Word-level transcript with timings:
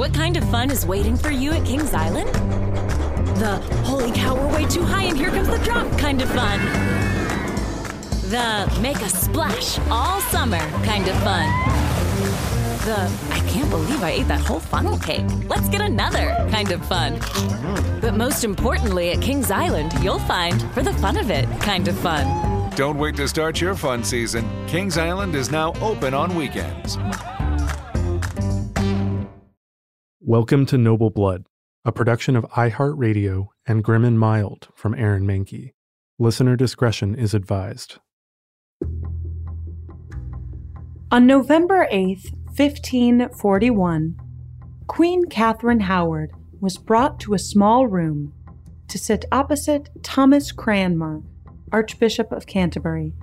What 0.00 0.14
kind 0.14 0.38
of 0.38 0.50
fun 0.50 0.70
is 0.70 0.86
waiting 0.86 1.14
for 1.14 1.30
you 1.30 1.50
at 1.50 1.62
Kings 1.66 1.92
Island? 1.92 2.34
The 3.36 3.58
holy 3.84 4.10
cow, 4.12 4.34
we're 4.34 4.54
way 4.54 4.64
too 4.64 4.82
high 4.82 5.02
and 5.02 5.14
here 5.14 5.28
comes 5.28 5.46
the 5.46 5.58
drop 5.58 5.86
kind 5.98 6.22
of 6.22 6.30
fun. 6.30 6.58
The 8.30 8.80
make 8.80 8.96
a 9.02 9.10
splash 9.10 9.78
all 9.90 10.22
summer 10.22 10.58
kind 10.86 11.06
of 11.06 11.14
fun. 11.16 11.46
The 12.86 13.12
I 13.30 13.40
can't 13.50 13.68
believe 13.68 14.02
I 14.02 14.12
ate 14.12 14.28
that 14.28 14.40
whole 14.40 14.58
funnel 14.58 14.96
cake. 14.96 15.26
Let's 15.50 15.68
get 15.68 15.82
another 15.82 16.34
kind 16.50 16.72
of 16.72 16.82
fun. 16.86 17.18
But 18.00 18.14
most 18.14 18.42
importantly, 18.42 19.10
at 19.10 19.20
Kings 19.20 19.50
Island, 19.50 19.92
you'll 20.02 20.20
find 20.20 20.62
for 20.72 20.82
the 20.82 20.94
fun 20.94 21.18
of 21.18 21.30
it 21.30 21.46
kind 21.60 21.86
of 21.88 21.98
fun. 21.98 22.70
Don't 22.74 22.96
wait 22.96 23.16
to 23.16 23.28
start 23.28 23.60
your 23.60 23.74
fun 23.74 24.02
season. 24.02 24.48
Kings 24.66 24.96
Island 24.96 25.34
is 25.34 25.50
now 25.50 25.74
open 25.82 26.14
on 26.14 26.34
weekends. 26.34 26.96
Welcome 30.30 30.64
to 30.66 30.78
Noble 30.78 31.10
Blood, 31.10 31.46
a 31.84 31.90
production 31.90 32.36
of 32.36 32.44
iHeartRadio 32.50 33.48
and 33.66 33.82
Grim 33.82 34.04
and 34.04 34.16
Mild 34.16 34.68
from 34.76 34.94
Aaron 34.94 35.26
Mahnke. 35.26 35.72
Listener 36.20 36.54
discretion 36.54 37.16
is 37.16 37.34
advised. 37.34 37.96
On 41.10 41.26
November 41.26 41.88
8th, 41.90 42.30
1541, 42.56 44.16
Queen 44.86 45.24
Catherine 45.24 45.80
Howard 45.80 46.30
was 46.60 46.78
brought 46.78 47.18
to 47.18 47.34
a 47.34 47.38
small 47.40 47.88
room 47.88 48.32
to 48.86 48.98
sit 48.98 49.24
opposite 49.32 49.88
Thomas 50.04 50.52
Cranmer, 50.52 51.22
Archbishop 51.72 52.30
of 52.30 52.46
Canterbury. 52.46 53.14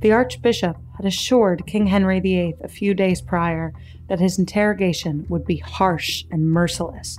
The 0.00 0.12
Archbishop 0.12 0.76
had 0.96 1.06
assured 1.06 1.66
King 1.66 1.86
Henry 1.86 2.20
VIII 2.20 2.56
a 2.62 2.68
few 2.68 2.92
days 2.92 3.22
prior 3.22 3.72
that 4.12 4.20
his 4.20 4.38
interrogation 4.38 5.24
would 5.30 5.46
be 5.46 5.56
harsh 5.56 6.26
and 6.30 6.50
merciless, 6.50 7.18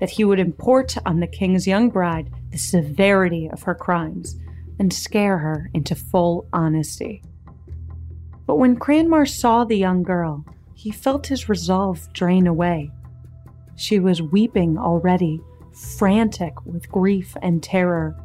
that 0.00 0.10
he 0.10 0.24
would 0.24 0.40
import 0.40 0.96
on 1.06 1.20
the 1.20 1.26
King's 1.28 1.68
young 1.68 1.88
bride 1.88 2.28
the 2.50 2.58
severity 2.58 3.48
of 3.48 3.62
her 3.62 3.76
crimes 3.76 4.36
and 4.80 4.92
scare 4.92 5.38
her 5.38 5.70
into 5.72 5.94
full 5.94 6.48
honesty. 6.52 7.22
But 8.44 8.56
when 8.56 8.74
Cranmer 8.74 9.24
saw 9.24 9.62
the 9.62 9.76
young 9.76 10.02
girl, 10.02 10.44
he 10.74 10.90
felt 10.90 11.28
his 11.28 11.48
resolve 11.48 12.12
drain 12.12 12.48
away. 12.48 12.90
She 13.76 14.00
was 14.00 14.20
weeping 14.20 14.76
already, 14.78 15.40
frantic 15.96 16.54
with 16.66 16.90
grief 16.90 17.36
and 17.40 17.62
terror, 17.62 18.16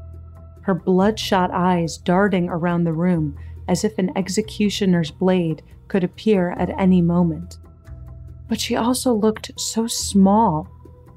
her 0.63 0.73
bloodshot 0.73 1.51
eyes 1.51 1.99
darting 1.99 2.49
around 2.49 2.85
the 2.85 2.93
room 2.93 3.37
as 3.67 3.83
if 3.83 3.95
an 3.99 4.11
executioner's 4.17 5.11
blade 5.11 5.61
could 5.87 6.03
appear 6.03 6.49
at 6.53 6.71
any 6.79 6.99
moment. 7.03 7.59
But 8.51 8.59
she 8.59 8.75
also 8.75 9.13
looked 9.13 9.57
so 9.57 9.87
small, 9.87 10.67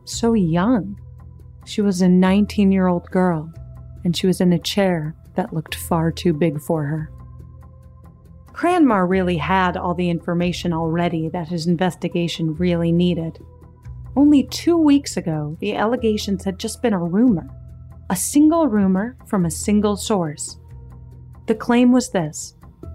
so 0.04 0.34
young. 0.34 1.00
She 1.64 1.80
was 1.80 2.00
a 2.00 2.08
19 2.08 2.70
year 2.70 2.86
old 2.86 3.10
girl, 3.10 3.52
and 4.04 4.16
she 4.16 4.28
was 4.28 4.40
in 4.40 4.52
a 4.52 4.58
chair 4.60 5.16
that 5.34 5.52
looked 5.52 5.74
far 5.74 6.12
too 6.12 6.32
big 6.32 6.60
for 6.60 6.84
her. 6.84 7.10
Cranmer 8.52 9.04
really 9.04 9.36
had 9.36 9.76
all 9.76 9.94
the 9.94 10.10
information 10.10 10.72
already 10.72 11.28
that 11.30 11.48
his 11.48 11.66
investigation 11.66 12.54
really 12.54 12.92
needed. 12.92 13.40
Only 14.14 14.44
two 14.44 14.76
weeks 14.76 15.16
ago, 15.16 15.56
the 15.58 15.74
allegations 15.74 16.44
had 16.44 16.60
just 16.60 16.82
been 16.82 16.94
a 16.94 17.02
rumor. 17.02 17.48
A 18.10 18.14
single 18.14 18.68
rumor 18.68 19.16
from 19.26 19.44
a 19.44 19.50
single 19.50 19.96
source. 19.96 20.56
The 21.46 21.56
claim 21.56 21.90
was 21.90 22.10
this 22.10 22.54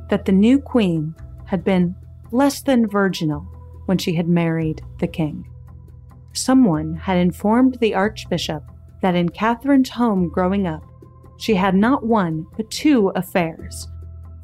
that 0.10 0.24
the 0.24 0.32
new 0.32 0.60
queen 0.60 1.14
had 1.44 1.66
been 1.66 1.94
less 2.32 2.62
than 2.62 2.88
virginal 2.88 3.46
when 3.90 3.98
she 3.98 4.14
had 4.14 4.28
married 4.30 4.84
the 5.00 5.08
king. 5.08 5.50
Someone 6.34 6.94
had 6.94 7.18
informed 7.18 7.80
the 7.82 7.96
archbishop 7.96 8.64
that 9.02 9.16
in 9.16 9.30
Catherine's 9.30 9.90
home 9.90 10.30
growing 10.30 10.68
up, 10.68 10.86
she 11.40 11.56
had 11.56 11.74
not 11.74 12.06
one 12.06 12.46
but 12.56 12.70
two 12.70 13.08
affairs 13.16 13.88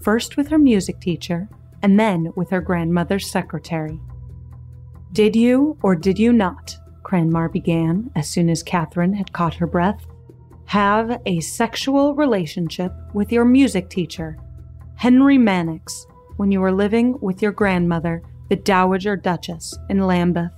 first 0.01 0.35
with 0.35 0.47
her 0.47 0.57
music 0.57 0.99
teacher, 0.99 1.47
and 1.83 1.99
then 1.99 2.31
with 2.35 2.49
her 2.49 2.61
grandmother's 2.61 3.29
secretary. 3.29 3.99
Did 5.13 5.35
you 5.35 5.77
or 5.83 5.95
did 5.95 6.17
you 6.17 6.33
not, 6.33 6.75
Cranmer 7.03 7.47
began 7.47 8.09
as 8.15 8.27
soon 8.27 8.49
as 8.49 8.63
Catherine 8.63 9.13
had 9.13 9.31
caught 9.31 9.53
her 9.55 9.67
breath, 9.67 10.07
have 10.65 11.21
a 11.27 11.39
sexual 11.39 12.15
relationship 12.15 12.91
with 13.13 13.31
your 13.31 13.45
music 13.45 13.91
teacher, 13.91 14.37
Henry 14.95 15.37
Mannix, 15.37 16.07
when 16.37 16.51
you 16.51 16.61
were 16.61 16.71
living 16.71 17.19
with 17.19 17.43
your 17.43 17.51
grandmother, 17.51 18.23
the 18.49 18.55
Dowager 18.55 19.15
Duchess, 19.15 19.77
in 19.89 20.05
Lambeth? 20.05 20.51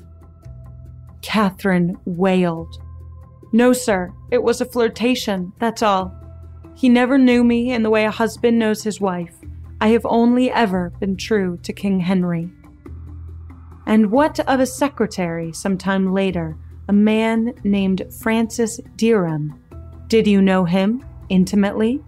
Catherine 1.21 1.97
wailed. 2.05 2.81
No, 3.51 3.73
sir, 3.73 4.13
it 4.31 4.43
was 4.43 4.61
a 4.61 4.65
flirtation, 4.65 5.53
that's 5.59 5.81
all. 5.81 6.13
He 6.75 6.89
never 6.89 7.17
knew 7.17 7.43
me 7.43 7.71
in 7.71 7.83
the 7.83 7.89
way 7.89 8.05
a 8.05 8.11
husband 8.11 8.59
knows 8.59 8.83
his 8.83 9.01
wife. 9.01 9.33
I 9.79 9.89
have 9.89 10.05
only 10.05 10.51
ever 10.51 10.91
been 10.99 11.17
true 11.17 11.57
to 11.63 11.73
King 11.73 11.99
Henry. 12.01 12.49
And 13.85 14.11
what 14.11 14.39
of 14.41 14.59
a 14.59 14.65
secretary 14.65 15.53
sometime 15.53 16.13
later, 16.13 16.57
a 16.87 16.93
man 16.93 17.53
named 17.63 18.03
Francis 18.19 18.79
Dereham? 18.95 19.57
Did 20.07 20.27
you 20.27 20.41
know 20.41 20.65
him 20.65 21.05
intimately? 21.29 22.03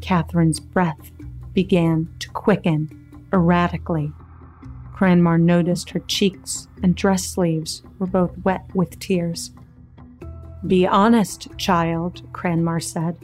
Catherine's 0.00 0.60
breath 0.60 1.10
began 1.52 2.08
to 2.18 2.30
quicken 2.30 2.88
erratically. 3.32 4.12
Cranmer 4.94 5.38
noticed 5.38 5.90
her 5.90 6.00
cheeks 6.00 6.68
and 6.82 6.94
dress 6.94 7.24
sleeves 7.24 7.82
were 7.98 8.06
both 8.06 8.32
wet 8.44 8.64
with 8.74 8.98
tears. 9.00 9.50
Be 10.66 10.86
honest, 10.86 11.48
child, 11.58 12.22
Cranmer 12.32 12.80
said. 12.80 13.18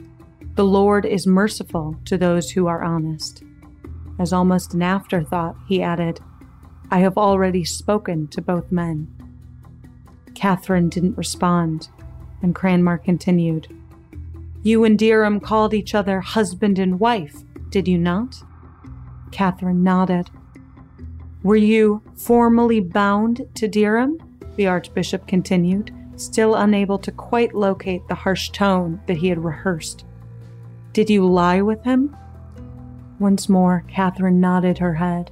The 0.55 0.65
Lord 0.65 1.05
is 1.05 1.25
merciful 1.25 1.95
to 2.05 2.17
those 2.17 2.51
who 2.51 2.67
are 2.67 2.83
honest. 2.83 3.41
As 4.19 4.33
almost 4.33 4.73
an 4.73 4.83
afterthought, 4.83 5.55
he 5.67 5.81
added, 5.81 6.19
I 6.91 6.99
have 6.99 7.17
already 7.17 7.63
spoken 7.63 8.27
to 8.27 8.41
both 8.41 8.69
men. 8.69 9.07
Catherine 10.35 10.89
didn't 10.89 11.17
respond, 11.17 11.87
and 12.41 12.53
Cranmer 12.53 12.97
continued, 12.97 13.73
You 14.61 14.83
and 14.83 14.99
Dereham 14.99 15.41
called 15.41 15.73
each 15.73 15.95
other 15.95 16.19
husband 16.19 16.77
and 16.77 16.99
wife, 16.99 17.43
did 17.69 17.87
you 17.87 17.97
not? 17.97 18.43
Catherine 19.31 19.83
nodded. 19.83 20.29
Were 21.43 21.55
you 21.55 22.03
formally 22.15 22.79
bound 22.79 23.47
to 23.55 23.67
Dereham? 23.67 24.19
The 24.57 24.67
Archbishop 24.67 25.27
continued, 25.27 25.91
still 26.15 26.53
unable 26.53 26.99
to 26.99 27.11
quite 27.11 27.55
locate 27.55 28.07
the 28.07 28.15
harsh 28.15 28.49
tone 28.51 29.01
that 29.07 29.17
he 29.17 29.29
had 29.29 29.43
rehearsed. 29.43 30.05
Did 30.93 31.09
you 31.09 31.25
lie 31.25 31.61
with 31.61 31.83
him? 31.83 32.15
Once 33.17 33.49
more, 33.49 33.83
Catherine 33.87 34.39
nodded 34.39 34.77
her 34.77 34.93
head. 34.93 35.31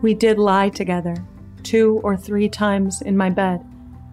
We 0.00 0.14
did 0.14 0.38
lie 0.38 0.70
together, 0.70 1.16
two 1.62 2.00
or 2.02 2.16
three 2.16 2.48
times 2.48 3.02
in 3.02 3.16
my 3.16 3.28
bed, 3.28 3.62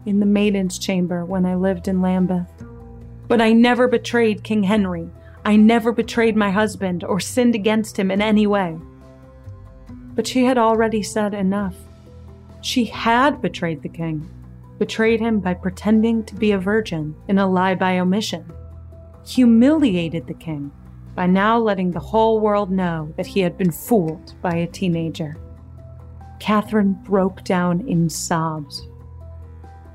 in 0.05 0.19
the 0.19 0.25
maiden's 0.25 0.77
chamber 0.77 1.23
when 1.23 1.45
I 1.45 1.55
lived 1.55 1.87
in 1.87 2.01
Lambeth. 2.01 2.51
But 3.29 3.39
I 3.39 3.53
never 3.53 3.87
betrayed 3.87 4.43
King 4.43 4.63
Henry. 4.63 5.09
I 5.45 5.55
never 5.55 5.93
betrayed 5.93 6.35
my 6.35 6.51
husband 6.51 7.05
or 7.05 7.21
sinned 7.21 7.55
against 7.55 7.97
him 7.97 8.11
in 8.11 8.21
any 8.21 8.47
way. 8.47 8.77
But 10.15 10.25
she 10.25 10.45
had 10.45 10.57
already 10.57 11.03
said 11.03 11.33
enough. 11.33 11.75
She 12.61 12.85
had 12.85 13.41
betrayed 13.41 13.81
the 13.81 13.89
king, 13.89 14.27
betrayed 14.79 15.19
him 15.19 15.39
by 15.39 15.53
pretending 15.53 16.23
to 16.23 16.35
be 16.35 16.51
a 16.51 16.57
virgin 16.57 17.15
in 17.27 17.37
a 17.37 17.47
lie 17.47 17.75
by 17.75 17.99
omission 17.99 18.51
humiliated 19.25 20.27
the 20.27 20.33
king 20.33 20.71
by 21.15 21.25
now 21.25 21.57
letting 21.57 21.91
the 21.91 21.99
whole 21.99 22.39
world 22.39 22.69
know 22.69 23.11
that 23.17 23.25
he 23.25 23.39
had 23.39 23.57
been 23.57 23.71
fooled 23.71 24.33
by 24.41 24.53
a 24.53 24.67
teenager. 24.67 25.35
Catherine 26.39 26.93
broke 27.03 27.43
down 27.43 27.87
in 27.87 28.09
sobs. 28.09 28.87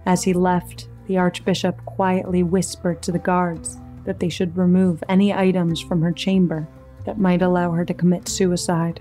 As 0.07 0.25
he 0.25 0.33
left, 0.33 0.89
the 1.07 1.19
archbishop 1.19 1.85
quietly 1.85 2.43
whispered 2.43 3.03
to 3.03 3.13
the 3.13 3.19
guards 3.19 3.79
that 4.05 4.19
they 4.19 4.31
should 4.31 4.57
remove 4.57 5.05
any 5.09 5.33
items 5.33 5.81
from 5.81 6.01
her 6.01 6.13
chamber 6.13 6.67
that 7.05 7.19
might 7.19 7.43
allow 7.43 7.71
her 7.71 7.85
to 7.85 7.95
commit 7.95 8.29
suicide. 8.29 9.01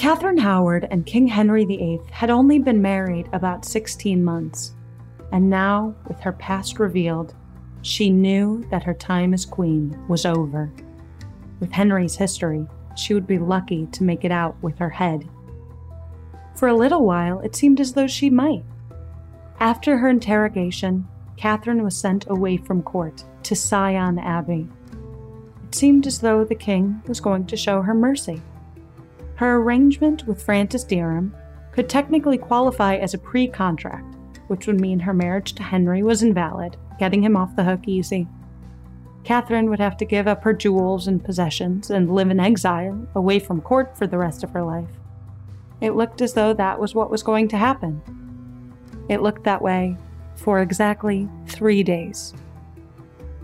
Catherine 0.00 0.38
Howard 0.38 0.88
and 0.90 1.04
King 1.04 1.26
Henry 1.26 1.66
VIII 1.66 2.00
had 2.10 2.30
only 2.30 2.58
been 2.58 2.80
married 2.80 3.28
about 3.34 3.66
16 3.66 4.24
months, 4.24 4.72
and 5.30 5.50
now, 5.50 5.94
with 6.08 6.18
her 6.20 6.32
past 6.32 6.78
revealed, 6.78 7.34
she 7.82 8.08
knew 8.08 8.66
that 8.70 8.82
her 8.82 8.94
time 8.94 9.34
as 9.34 9.44
queen 9.44 10.02
was 10.08 10.24
over. 10.24 10.72
With 11.60 11.70
Henry's 11.72 12.16
history, 12.16 12.66
she 12.96 13.12
would 13.12 13.26
be 13.26 13.36
lucky 13.36 13.88
to 13.88 14.02
make 14.02 14.24
it 14.24 14.32
out 14.32 14.56
with 14.62 14.78
her 14.78 14.88
head. 14.88 15.28
For 16.54 16.68
a 16.68 16.74
little 16.74 17.04
while, 17.04 17.40
it 17.40 17.54
seemed 17.54 17.78
as 17.78 17.92
though 17.92 18.06
she 18.06 18.30
might. 18.30 18.64
After 19.58 19.98
her 19.98 20.08
interrogation, 20.08 21.06
Catherine 21.36 21.84
was 21.84 21.94
sent 21.94 22.24
away 22.30 22.56
from 22.56 22.82
court 22.82 23.22
to 23.42 23.54
Sion 23.54 24.18
Abbey. 24.18 24.66
It 25.68 25.74
seemed 25.74 26.06
as 26.06 26.20
though 26.20 26.42
the 26.42 26.54
king 26.54 27.02
was 27.06 27.20
going 27.20 27.44
to 27.48 27.56
show 27.58 27.82
her 27.82 27.92
mercy. 27.92 28.40
Her 29.40 29.56
arrangement 29.56 30.26
with 30.26 30.42
Francis 30.42 30.84
Dereham, 30.84 31.32
could 31.72 31.88
technically 31.88 32.36
qualify 32.36 32.96
as 32.96 33.14
a 33.14 33.18
pre 33.18 33.48
contract, 33.48 34.18
which 34.48 34.66
would 34.66 34.78
mean 34.78 35.00
her 35.00 35.14
marriage 35.14 35.54
to 35.54 35.62
Henry 35.62 36.02
was 36.02 36.22
invalid, 36.22 36.76
getting 36.98 37.24
him 37.24 37.38
off 37.38 37.56
the 37.56 37.64
hook 37.64 37.80
easy. 37.86 38.28
Catherine 39.24 39.70
would 39.70 39.78
have 39.80 39.96
to 39.96 40.04
give 40.04 40.28
up 40.28 40.44
her 40.44 40.52
jewels 40.52 41.08
and 41.08 41.24
possessions 41.24 41.88
and 41.88 42.14
live 42.14 42.30
in 42.30 42.38
exile, 42.38 43.08
away 43.14 43.38
from 43.38 43.62
court 43.62 43.96
for 43.96 44.06
the 44.06 44.18
rest 44.18 44.44
of 44.44 44.50
her 44.50 44.62
life. 44.62 44.90
It 45.80 45.96
looked 45.96 46.20
as 46.20 46.34
though 46.34 46.52
that 46.52 46.78
was 46.78 46.94
what 46.94 47.10
was 47.10 47.22
going 47.22 47.48
to 47.48 47.56
happen. 47.56 48.02
It 49.08 49.22
looked 49.22 49.44
that 49.44 49.62
way 49.62 49.96
for 50.36 50.60
exactly 50.60 51.30
three 51.46 51.82
days. 51.82 52.34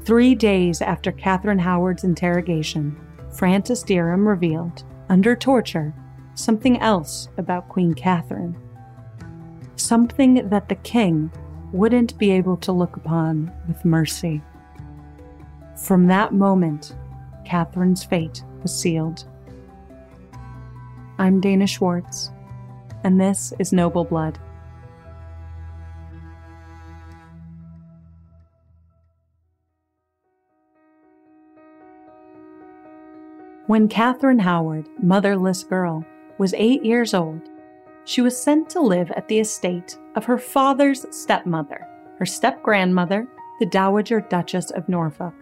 Three 0.04 0.34
days 0.34 0.82
after 0.82 1.10
Catherine 1.10 1.58
Howard's 1.58 2.04
interrogation, 2.04 3.00
Francis 3.31 3.82
Dereham 3.82 4.26
revealed, 4.26 4.84
under 5.08 5.36
torture, 5.36 5.94
something 6.34 6.78
else 6.80 7.28
about 7.38 7.68
Queen 7.68 7.94
Catherine. 7.94 8.56
Something 9.76 10.48
that 10.48 10.68
the 10.68 10.74
king 10.76 11.30
wouldn't 11.72 12.18
be 12.18 12.30
able 12.30 12.56
to 12.58 12.72
look 12.72 12.96
upon 12.96 13.52
with 13.68 13.84
mercy. 13.84 14.42
From 15.76 16.06
that 16.06 16.32
moment, 16.32 16.94
Catherine's 17.44 18.02
fate 18.02 18.42
was 18.62 18.74
sealed. 18.74 19.24
I'm 21.18 21.40
Dana 21.40 21.66
Schwartz, 21.66 22.30
and 23.04 23.20
this 23.20 23.52
is 23.58 23.72
Noble 23.72 24.04
Blood. 24.04 24.38
When 33.66 33.88
Catherine 33.88 34.38
Howard, 34.38 34.88
motherless 35.02 35.64
girl, 35.64 36.04
was 36.38 36.54
eight 36.54 36.84
years 36.84 37.14
old, 37.14 37.40
she 38.04 38.20
was 38.20 38.40
sent 38.40 38.70
to 38.70 38.80
live 38.80 39.10
at 39.10 39.26
the 39.26 39.40
estate 39.40 39.98
of 40.14 40.24
her 40.24 40.38
father's 40.38 41.04
stepmother, 41.10 41.84
her 42.20 42.26
step 42.26 42.62
grandmother, 42.62 43.26
the 43.58 43.66
Dowager 43.66 44.20
Duchess 44.20 44.70
of 44.70 44.88
Norfolk. 44.88 45.34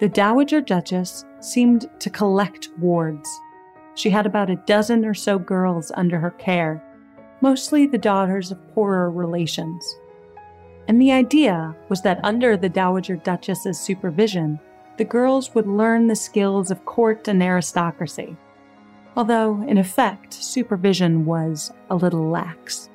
The 0.00 0.08
Dowager 0.10 0.60
Duchess 0.60 1.24
seemed 1.40 1.88
to 1.98 2.10
collect 2.10 2.68
wards. 2.78 3.26
She 3.94 4.10
had 4.10 4.26
about 4.26 4.50
a 4.50 4.56
dozen 4.56 5.06
or 5.06 5.14
so 5.14 5.38
girls 5.38 5.90
under 5.94 6.18
her 6.18 6.32
care, 6.32 6.84
mostly 7.40 7.86
the 7.86 7.96
daughters 7.96 8.50
of 8.50 8.74
poorer 8.74 9.10
relations. 9.10 9.82
And 10.88 11.00
the 11.00 11.12
idea 11.12 11.74
was 11.88 12.02
that 12.02 12.20
under 12.22 12.58
the 12.58 12.68
Dowager 12.68 13.16
Duchess's 13.16 13.80
supervision, 13.80 14.60
the 14.96 15.04
girls 15.04 15.54
would 15.54 15.66
learn 15.66 16.06
the 16.06 16.16
skills 16.16 16.70
of 16.70 16.84
court 16.84 17.26
and 17.28 17.42
aristocracy, 17.42 18.36
although, 19.16 19.62
in 19.62 19.78
effect, 19.78 20.32
supervision 20.32 21.24
was 21.24 21.72
a 21.90 21.96
little 21.96 22.28
lax. 22.28 22.88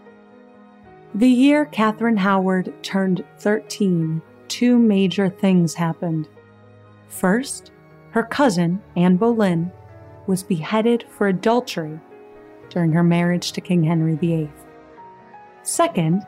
The 1.16 1.28
year 1.28 1.66
Catherine 1.66 2.18
Howard 2.18 2.72
turned 2.84 3.26
13, 3.40 4.22
two 4.48 4.78
major 4.78 5.30
things 5.30 5.74
happened. 5.74 6.28
First, 7.08 7.72
her 8.12 8.24
cousin, 8.24 8.82
Anne 8.96 9.18
Boleyn, 9.18 9.72
was 10.28 10.44
beheaded 10.44 11.06
for 11.10 11.28
adultery 11.28 12.00
during 12.70 12.92
her 12.92 13.04
marriage 13.04 13.52
to 13.54 13.62
King 13.62 13.84
Henry 13.84 14.16
VIII. 14.16 14.50
Second, 15.64 16.26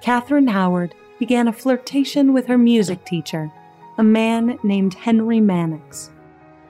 Catherine 0.00 0.46
Howard 0.46 0.94
began 1.18 1.48
a 1.48 1.52
flirtation 1.52 2.32
with 2.32 2.46
her 2.46 2.56
music 2.56 3.04
teacher, 3.04 3.52
a 4.00 4.02
man 4.02 4.58
named 4.62 4.94
Henry 4.94 5.40
Mannix, 5.40 6.10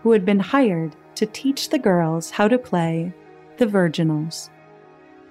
who 0.02 0.10
had 0.10 0.24
been 0.24 0.40
hired 0.40 0.96
to 1.14 1.24
teach 1.24 1.68
the 1.68 1.78
girls 1.78 2.28
how 2.28 2.48
to 2.48 2.58
play 2.58 3.14
the 3.56 3.66
virginals. 3.66 4.50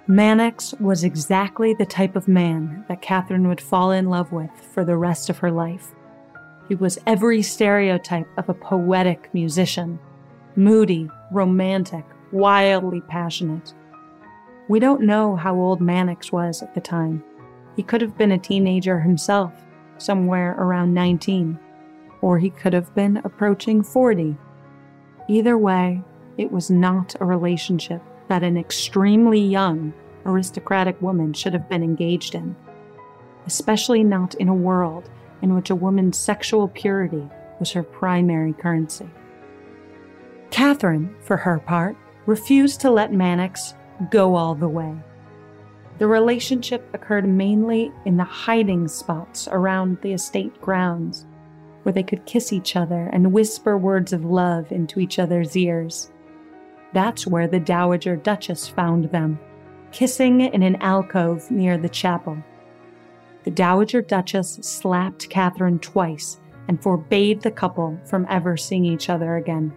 Mannix 0.07 0.73
was 0.79 1.03
exactly 1.03 1.73
the 1.73 1.85
type 1.85 2.15
of 2.15 2.29
man 2.29 2.85
that 2.87 3.01
Catherine 3.01 3.49
would 3.49 3.59
fall 3.59 3.91
in 3.91 4.09
love 4.09 4.31
with 4.31 4.49
for 4.73 4.85
the 4.85 4.95
rest 4.95 5.29
of 5.29 5.39
her 5.39 5.51
life. 5.51 5.93
He 6.69 6.75
was 6.75 6.99
every 7.05 7.41
stereotype 7.41 8.29
of 8.37 8.47
a 8.47 8.53
poetic 8.53 9.29
musician 9.33 9.99
moody, 10.55 11.09
romantic, 11.33 12.05
wildly 12.31 13.01
passionate. 13.09 13.73
We 14.69 14.79
don't 14.79 15.01
know 15.01 15.35
how 15.35 15.53
old 15.55 15.81
Mannix 15.81 16.31
was 16.31 16.61
at 16.61 16.73
the 16.73 16.81
time. 16.81 17.25
He 17.75 17.83
could 17.83 17.99
have 17.99 18.17
been 18.17 18.31
a 18.31 18.37
teenager 18.37 19.01
himself, 19.01 19.51
somewhere 19.97 20.55
around 20.57 20.93
19 20.93 21.59
or 22.21 22.39
he 22.39 22.49
could 22.49 22.73
have 22.73 22.93
been 22.95 23.17
approaching 23.17 23.83
40. 23.83 24.35
Either 25.27 25.57
way, 25.57 26.01
it 26.37 26.51
was 26.51 26.69
not 26.69 27.15
a 27.19 27.25
relationship 27.25 28.01
that 28.27 28.43
an 28.43 28.57
extremely 28.57 29.39
young, 29.39 29.93
aristocratic 30.25 31.01
woman 31.01 31.33
should 31.33 31.53
have 31.53 31.69
been 31.69 31.83
engaged 31.83 32.35
in, 32.35 32.55
especially 33.45 34.03
not 34.03 34.35
in 34.35 34.47
a 34.47 34.53
world 34.53 35.09
in 35.41 35.55
which 35.55 35.69
a 35.69 35.75
woman's 35.75 36.17
sexual 36.17 36.67
purity 36.67 37.27
was 37.59 37.71
her 37.71 37.83
primary 37.83 38.53
currency. 38.53 39.09
Catherine, 40.51 41.15
for 41.21 41.37
her 41.37 41.59
part, 41.59 41.95
refused 42.25 42.81
to 42.81 42.89
let 42.89 43.13
Mannix 43.13 43.73
go 44.09 44.35
all 44.35 44.55
the 44.55 44.67
way. 44.67 44.95
The 45.97 46.07
relationship 46.07 46.89
occurred 46.93 47.27
mainly 47.27 47.91
in 48.05 48.17
the 48.17 48.23
hiding 48.23 48.87
spots 48.87 49.47
around 49.51 49.97
the 50.01 50.13
estate 50.13 50.59
grounds, 50.61 51.25
where 51.89 51.93
they 51.95 52.03
could 52.03 52.23
kiss 52.27 52.53
each 52.53 52.75
other 52.75 53.09
and 53.11 53.33
whisper 53.33 53.75
words 53.75 54.13
of 54.13 54.23
love 54.23 54.71
into 54.71 54.99
each 54.99 55.17
other's 55.17 55.57
ears. 55.57 56.11
That's 56.93 57.25
where 57.25 57.47
the 57.47 57.59
Dowager 57.59 58.15
Duchess 58.15 58.67
found 58.67 59.05
them, 59.05 59.39
kissing 59.91 60.41
in 60.41 60.61
an 60.61 60.75
alcove 60.83 61.49
near 61.49 61.79
the 61.79 61.89
chapel. 61.89 62.37
The 63.43 63.49
Dowager 63.49 64.03
Duchess 64.03 64.59
slapped 64.61 65.31
Catherine 65.31 65.79
twice 65.79 66.39
and 66.67 66.79
forbade 66.79 67.41
the 67.41 67.49
couple 67.49 67.99
from 68.05 68.27
ever 68.29 68.55
seeing 68.55 68.85
each 68.85 69.09
other 69.09 69.37
again. 69.37 69.73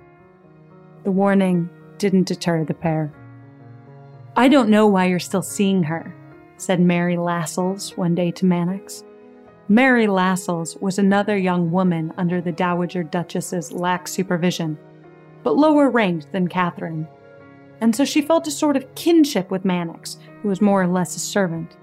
The 1.05 1.13
warning 1.13 1.71
didn't 1.97 2.29
deter 2.29 2.63
the 2.63 2.75
pair. 2.75 3.11
I 4.37 4.49
don't 4.49 4.69
know 4.69 4.87
why 4.87 5.07
you're 5.07 5.19
still 5.19 5.41
seeing 5.41 5.83
her, 5.85 6.15
said 6.59 6.79
Mary 6.79 7.17
Lascelles 7.17 7.97
one 7.97 8.15
day 8.15 8.31
to 8.33 8.45
Mannix. 8.45 9.03
Mary 9.69 10.07
Lascelles 10.07 10.77
was 10.79 10.99
another 10.99 11.37
young 11.37 11.71
woman 11.71 12.13
under 12.17 12.41
the 12.41 12.53
Dowager 12.53 13.03
Duchess's 13.03 13.73
lax 13.73 14.13
supervision, 14.13 14.77
but 15.43 15.57
lower 15.57 15.89
ranked 15.89 16.33
than 16.33 16.49
Catherine, 16.49 17.07
and 17.81 17.95
so 17.95 18.05
she 18.05 18.23
felt 18.23 18.47
a 18.47 18.51
sort 18.51 18.77
of 18.77 18.95
kinship 18.95 19.51
with 19.51 19.65
Mannix, 19.65 20.19
who 20.43 20.49
was 20.49 20.61
more 20.61 20.83
or 20.83 20.87
less 20.87 21.17
a 21.17 21.21
servant. 21.21 21.77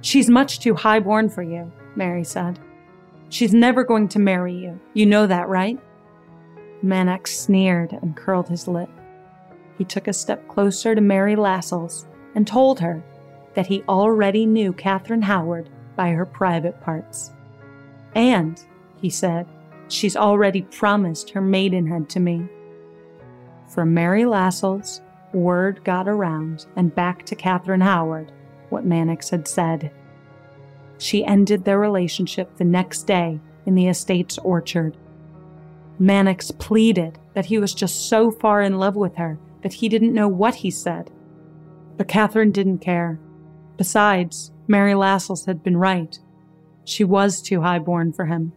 She's 0.00 0.30
much 0.30 0.60
too 0.60 0.74
high-born 0.74 1.28
for 1.28 1.42
you, 1.42 1.70
Mary 1.96 2.24
said. 2.24 2.60
She's 3.28 3.52
never 3.52 3.82
going 3.82 4.08
to 4.08 4.18
marry 4.18 4.54
you. 4.54 4.80
You 4.94 5.06
know 5.06 5.26
that, 5.26 5.48
right? 5.48 5.78
Mannix 6.82 7.36
sneered 7.38 7.92
and 7.92 8.16
curled 8.16 8.48
his 8.48 8.68
lip. 8.68 8.90
He 9.76 9.84
took 9.84 10.06
a 10.06 10.12
step 10.12 10.46
closer 10.48 10.94
to 10.94 11.00
Mary 11.00 11.34
Lascelles 11.34 12.06
and 12.34 12.46
told 12.46 12.80
her 12.80 13.02
that 13.54 13.66
he 13.66 13.82
already 13.88 14.46
knew 14.46 14.72
Catherine 14.72 15.22
Howard 15.22 15.68
by 15.96 16.10
her 16.10 16.26
private 16.26 16.80
parts. 16.80 17.32
And, 18.14 18.62
he 19.00 19.10
said, 19.10 19.46
she's 19.88 20.16
already 20.16 20.62
promised 20.62 21.30
her 21.30 21.40
maidenhead 21.40 22.08
to 22.10 22.20
me. 22.20 22.48
From 23.68 23.94
Mary 23.94 24.24
Lascelles, 24.24 25.00
word 25.32 25.82
got 25.84 26.08
around 26.08 26.66
and 26.76 26.94
back 26.94 27.26
to 27.26 27.34
Catherine 27.34 27.80
Howard 27.80 28.32
what 28.68 28.84
Mannix 28.84 29.30
had 29.30 29.46
said. 29.46 29.92
She 30.98 31.24
ended 31.24 31.64
their 31.64 31.78
relationship 31.78 32.56
the 32.56 32.64
next 32.64 33.04
day 33.04 33.40
in 33.64 33.74
the 33.74 33.88
estate's 33.88 34.38
orchard. 34.38 34.96
Mannix 35.98 36.50
pleaded 36.50 37.18
that 37.34 37.46
he 37.46 37.58
was 37.58 37.74
just 37.74 38.08
so 38.08 38.30
far 38.30 38.62
in 38.62 38.78
love 38.78 38.96
with 38.96 39.16
her 39.16 39.38
that 39.62 39.74
he 39.74 39.88
didn't 39.88 40.14
know 40.14 40.28
what 40.28 40.56
he 40.56 40.70
said. 40.70 41.10
But 41.96 42.08
Catherine 42.08 42.52
didn't 42.52 42.78
care. 42.78 43.18
Besides, 43.76 44.52
Mary 44.68 44.94
Lascelles 44.94 45.46
had 45.46 45.62
been 45.62 45.76
right. 45.76 46.18
She 46.84 47.04
was 47.04 47.42
too 47.42 47.62
high-born 47.62 48.12
for 48.12 48.26
him. 48.26 48.52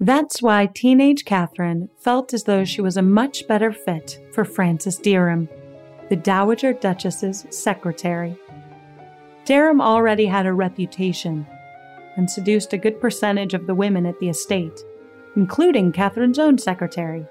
That's 0.00 0.42
why 0.42 0.66
teenage 0.66 1.24
Catherine 1.24 1.88
felt 1.96 2.34
as 2.34 2.44
though 2.44 2.64
she 2.64 2.80
was 2.80 2.96
a 2.96 3.02
much 3.02 3.46
better 3.46 3.72
fit 3.72 4.18
for 4.32 4.44
Francis 4.44 4.98
Dereham, 4.98 5.48
the 6.08 6.16
Dowager 6.16 6.72
Duchess's 6.72 7.46
secretary. 7.50 8.36
Dereham 9.44 9.80
already 9.80 10.26
had 10.26 10.46
a 10.46 10.52
reputation 10.52 11.46
and 12.16 12.28
seduced 12.30 12.72
a 12.72 12.78
good 12.78 13.00
percentage 13.00 13.54
of 13.54 13.66
the 13.66 13.74
women 13.74 14.04
at 14.04 14.18
the 14.18 14.28
estate, 14.28 14.80
including 15.36 15.92
Catherine's 15.92 16.38
own 16.38 16.58
secretary. 16.58 17.24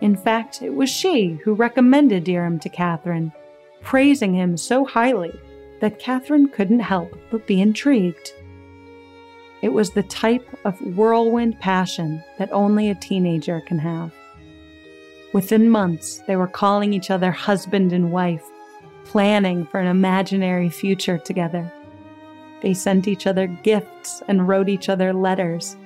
In 0.00 0.16
fact, 0.16 0.62
it 0.62 0.74
was 0.74 0.88
she 0.88 1.40
who 1.44 1.54
recommended 1.54 2.24
Dereham 2.24 2.60
to 2.60 2.68
Catherine 2.68 3.32
praising 3.80 4.34
him 4.34 4.56
so 4.56 4.84
highly 4.84 5.32
that 5.80 5.98
Catherine 5.98 6.48
couldn't 6.48 6.80
help 6.80 7.18
but 7.30 7.46
be 7.46 7.60
intrigued. 7.60 8.32
It 9.62 9.70
was 9.70 9.90
the 9.90 10.02
type 10.02 10.46
of 10.64 10.80
whirlwind 10.80 11.58
passion 11.60 12.22
that 12.38 12.52
only 12.52 12.88
a 12.88 12.94
teenager 12.94 13.60
can 13.60 13.78
have. 13.78 14.12
Within 15.32 15.68
months, 15.68 16.22
they 16.26 16.36
were 16.36 16.46
calling 16.46 16.92
each 16.92 17.10
other 17.10 17.30
husband 17.30 17.92
and 17.92 18.10
wife, 18.10 18.44
planning 19.04 19.66
for 19.66 19.78
an 19.78 19.86
imaginary 19.86 20.70
future 20.70 21.18
together. 21.18 21.70
They 22.62 22.74
sent 22.74 23.06
each 23.06 23.26
other 23.26 23.46
gifts 23.46 24.22
and 24.28 24.48
wrote 24.48 24.68
each 24.68 24.88
other 24.88 25.12
letters. 25.12 25.76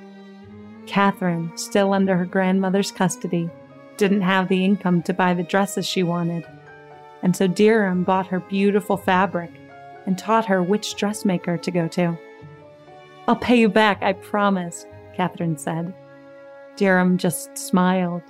Catherine, 0.87 1.57
still 1.57 1.93
under 1.93 2.17
her 2.17 2.25
grandmother's 2.25 2.91
custody, 2.91 3.51
didn't 3.97 4.23
have 4.23 4.49
the 4.49 4.65
income 4.65 5.03
to 5.03 5.13
buy 5.13 5.35
the 5.35 5.43
dresses 5.43 5.87
she 5.87 6.03
wanted. 6.03 6.45
And 7.25 7.35
so 7.35 7.49
Dereham 7.49 8.05
bought 8.05 8.29
her 8.29 8.39
beautiful 8.39 8.99
fabric 8.99 9.51
and 10.07 10.17
taught 10.17 10.45
her 10.45 10.63
which 10.63 10.95
dressmaker 10.95 11.57
to 11.57 11.71
go 11.71 11.89
to. 11.89 12.17
I'll 13.27 13.35
pay 13.35 13.59
you 13.59 13.71
back, 13.71 14.03
I 14.03 14.13
promise, 14.13 14.85
Catherine 15.17 15.57
said. 15.57 15.95
Dereham 16.77 17.17
just 17.17 17.57
smiled. 17.57 18.23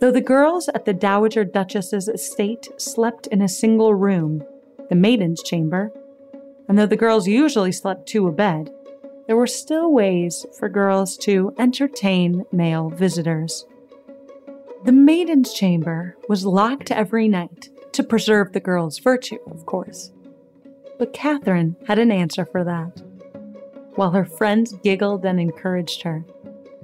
Though 0.00 0.10
the 0.10 0.22
girls 0.22 0.68
at 0.70 0.86
the 0.86 0.94
Dowager 0.94 1.44
Duchess's 1.44 2.08
estate 2.08 2.68
slept 2.78 3.26
in 3.26 3.42
a 3.42 3.48
single 3.48 3.94
room, 3.94 4.42
the 4.88 4.94
maiden's 4.94 5.42
chamber, 5.42 5.92
and 6.66 6.78
though 6.78 6.86
the 6.86 6.96
girls 6.96 7.28
usually 7.28 7.72
slept 7.72 8.08
two 8.08 8.26
a 8.26 8.32
bed, 8.32 8.70
there 9.26 9.36
were 9.36 9.46
still 9.46 9.92
ways 9.92 10.46
for 10.58 10.68
girls 10.68 11.16
to 11.18 11.54
entertain 11.58 12.44
male 12.52 12.88
visitors. 12.88 13.66
The 14.84 14.92
maiden's 14.92 15.54
chamber 15.54 16.14
was 16.28 16.44
locked 16.44 16.90
every 16.90 17.26
night 17.26 17.70
to 17.92 18.02
preserve 18.02 18.52
the 18.52 18.60
girls' 18.60 18.98
virtue, 18.98 19.38
of 19.46 19.64
course. 19.64 20.12
But 20.98 21.14
Catherine 21.14 21.76
had 21.86 21.98
an 21.98 22.12
answer 22.12 22.44
for 22.44 22.62
that. 22.64 23.02
While 23.94 24.10
her 24.10 24.26
friends 24.26 24.74
giggled 24.82 25.24
and 25.24 25.40
encouraged 25.40 26.02
her, 26.02 26.26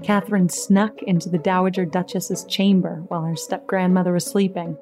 Catherine 0.03 0.49
snuck 0.49 1.03
into 1.03 1.29
the 1.29 1.37
Dowager 1.37 1.85
Duchess's 1.85 2.45
chamber 2.45 3.05
while 3.09 3.25
her 3.25 3.37
step 3.37 3.67
grandmother 3.67 4.15
was 4.15 4.25
sleeping 4.25 4.79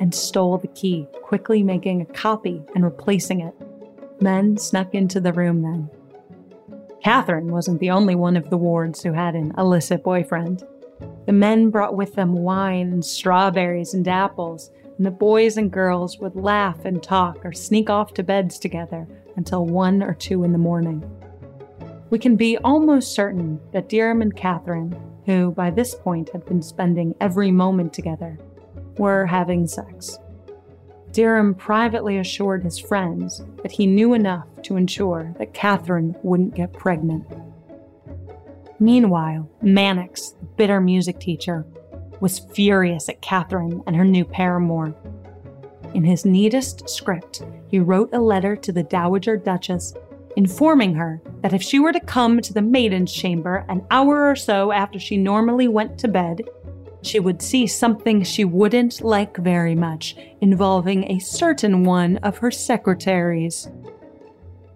and 0.00 0.14
stole 0.14 0.56
the 0.56 0.68
key, 0.68 1.06
quickly 1.22 1.62
making 1.62 2.00
a 2.00 2.06
copy 2.06 2.62
and 2.74 2.84
replacing 2.84 3.40
it. 3.40 3.54
Men 4.22 4.56
snuck 4.56 4.94
into 4.94 5.20
the 5.20 5.34
room 5.34 5.60
then. 5.60 5.90
Catherine 7.04 7.52
wasn't 7.52 7.80
the 7.80 7.90
only 7.90 8.14
one 8.14 8.36
of 8.38 8.48
the 8.48 8.56
wards 8.56 9.02
who 9.02 9.12
had 9.12 9.34
an 9.34 9.52
illicit 9.58 10.02
boyfriend. 10.02 10.64
The 11.26 11.32
men 11.32 11.70
brought 11.70 11.96
with 11.96 12.14
them 12.14 12.32
wine 12.32 12.92
and 12.92 13.04
strawberries 13.04 13.94
and 13.94 14.06
apples, 14.08 14.70
and 14.96 15.06
the 15.06 15.10
boys 15.10 15.56
and 15.56 15.70
girls 15.70 16.18
would 16.18 16.36
laugh 16.36 16.84
and 16.84 17.02
talk 17.02 17.44
or 17.44 17.52
sneak 17.52 17.90
off 17.90 18.14
to 18.14 18.22
beds 18.22 18.58
together 18.58 19.06
until 19.36 19.64
one 19.64 20.02
or 20.02 20.14
two 20.14 20.44
in 20.44 20.52
the 20.52 20.58
morning 20.58 21.02
we 22.12 22.18
can 22.18 22.36
be 22.36 22.58
almost 22.58 23.14
certain 23.14 23.58
that 23.72 23.88
Dereham 23.88 24.20
and 24.20 24.36
Catherine, 24.36 24.94
who 25.24 25.50
by 25.50 25.70
this 25.70 25.94
point 25.94 26.28
had 26.28 26.44
been 26.44 26.60
spending 26.60 27.14
every 27.22 27.50
moment 27.50 27.94
together, 27.94 28.38
were 28.98 29.24
having 29.24 29.66
sex. 29.66 30.18
Dereham 31.12 31.56
privately 31.56 32.18
assured 32.18 32.64
his 32.64 32.78
friends 32.78 33.42
that 33.62 33.72
he 33.72 33.86
knew 33.86 34.12
enough 34.12 34.46
to 34.64 34.76
ensure 34.76 35.34
that 35.38 35.54
Catherine 35.54 36.14
wouldn't 36.22 36.54
get 36.54 36.74
pregnant. 36.74 37.26
Meanwhile, 38.82 39.48
Mannix, 39.62 40.30
the 40.30 40.44
bitter 40.56 40.80
music 40.80 41.20
teacher, 41.20 41.64
was 42.18 42.40
furious 42.40 43.08
at 43.08 43.22
Catherine 43.22 43.80
and 43.86 43.94
her 43.94 44.04
new 44.04 44.24
paramour. 44.24 44.92
In 45.94 46.02
his 46.02 46.24
neatest 46.24 46.88
script, 46.88 47.44
he 47.68 47.78
wrote 47.78 48.12
a 48.12 48.18
letter 48.18 48.56
to 48.56 48.72
the 48.72 48.82
Dowager 48.82 49.36
Duchess 49.36 49.94
informing 50.34 50.96
her 50.96 51.22
that 51.42 51.52
if 51.52 51.62
she 51.62 51.78
were 51.78 51.92
to 51.92 52.00
come 52.00 52.40
to 52.40 52.52
the 52.52 52.60
maiden's 52.60 53.12
chamber 53.12 53.64
an 53.68 53.86
hour 53.92 54.28
or 54.28 54.34
so 54.34 54.72
after 54.72 54.98
she 54.98 55.16
normally 55.16 55.68
went 55.68 55.96
to 56.00 56.08
bed, 56.08 56.40
she 57.02 57.20
would 57.20 57.40
see 57.40 57.68
something 57.68 58.24
she 58.24 58.44
wouldn't 58.44 59.00
like 59.00 59.36
very 59.36 59.76
much, 59.76 60.16
involving 60.40 61.08
a 61.08 61.20
certain 61.20 61.84
one 61.84 62.16
of 62.16 62.38
her 62.38 62.50
secretaries. 62.50 63.70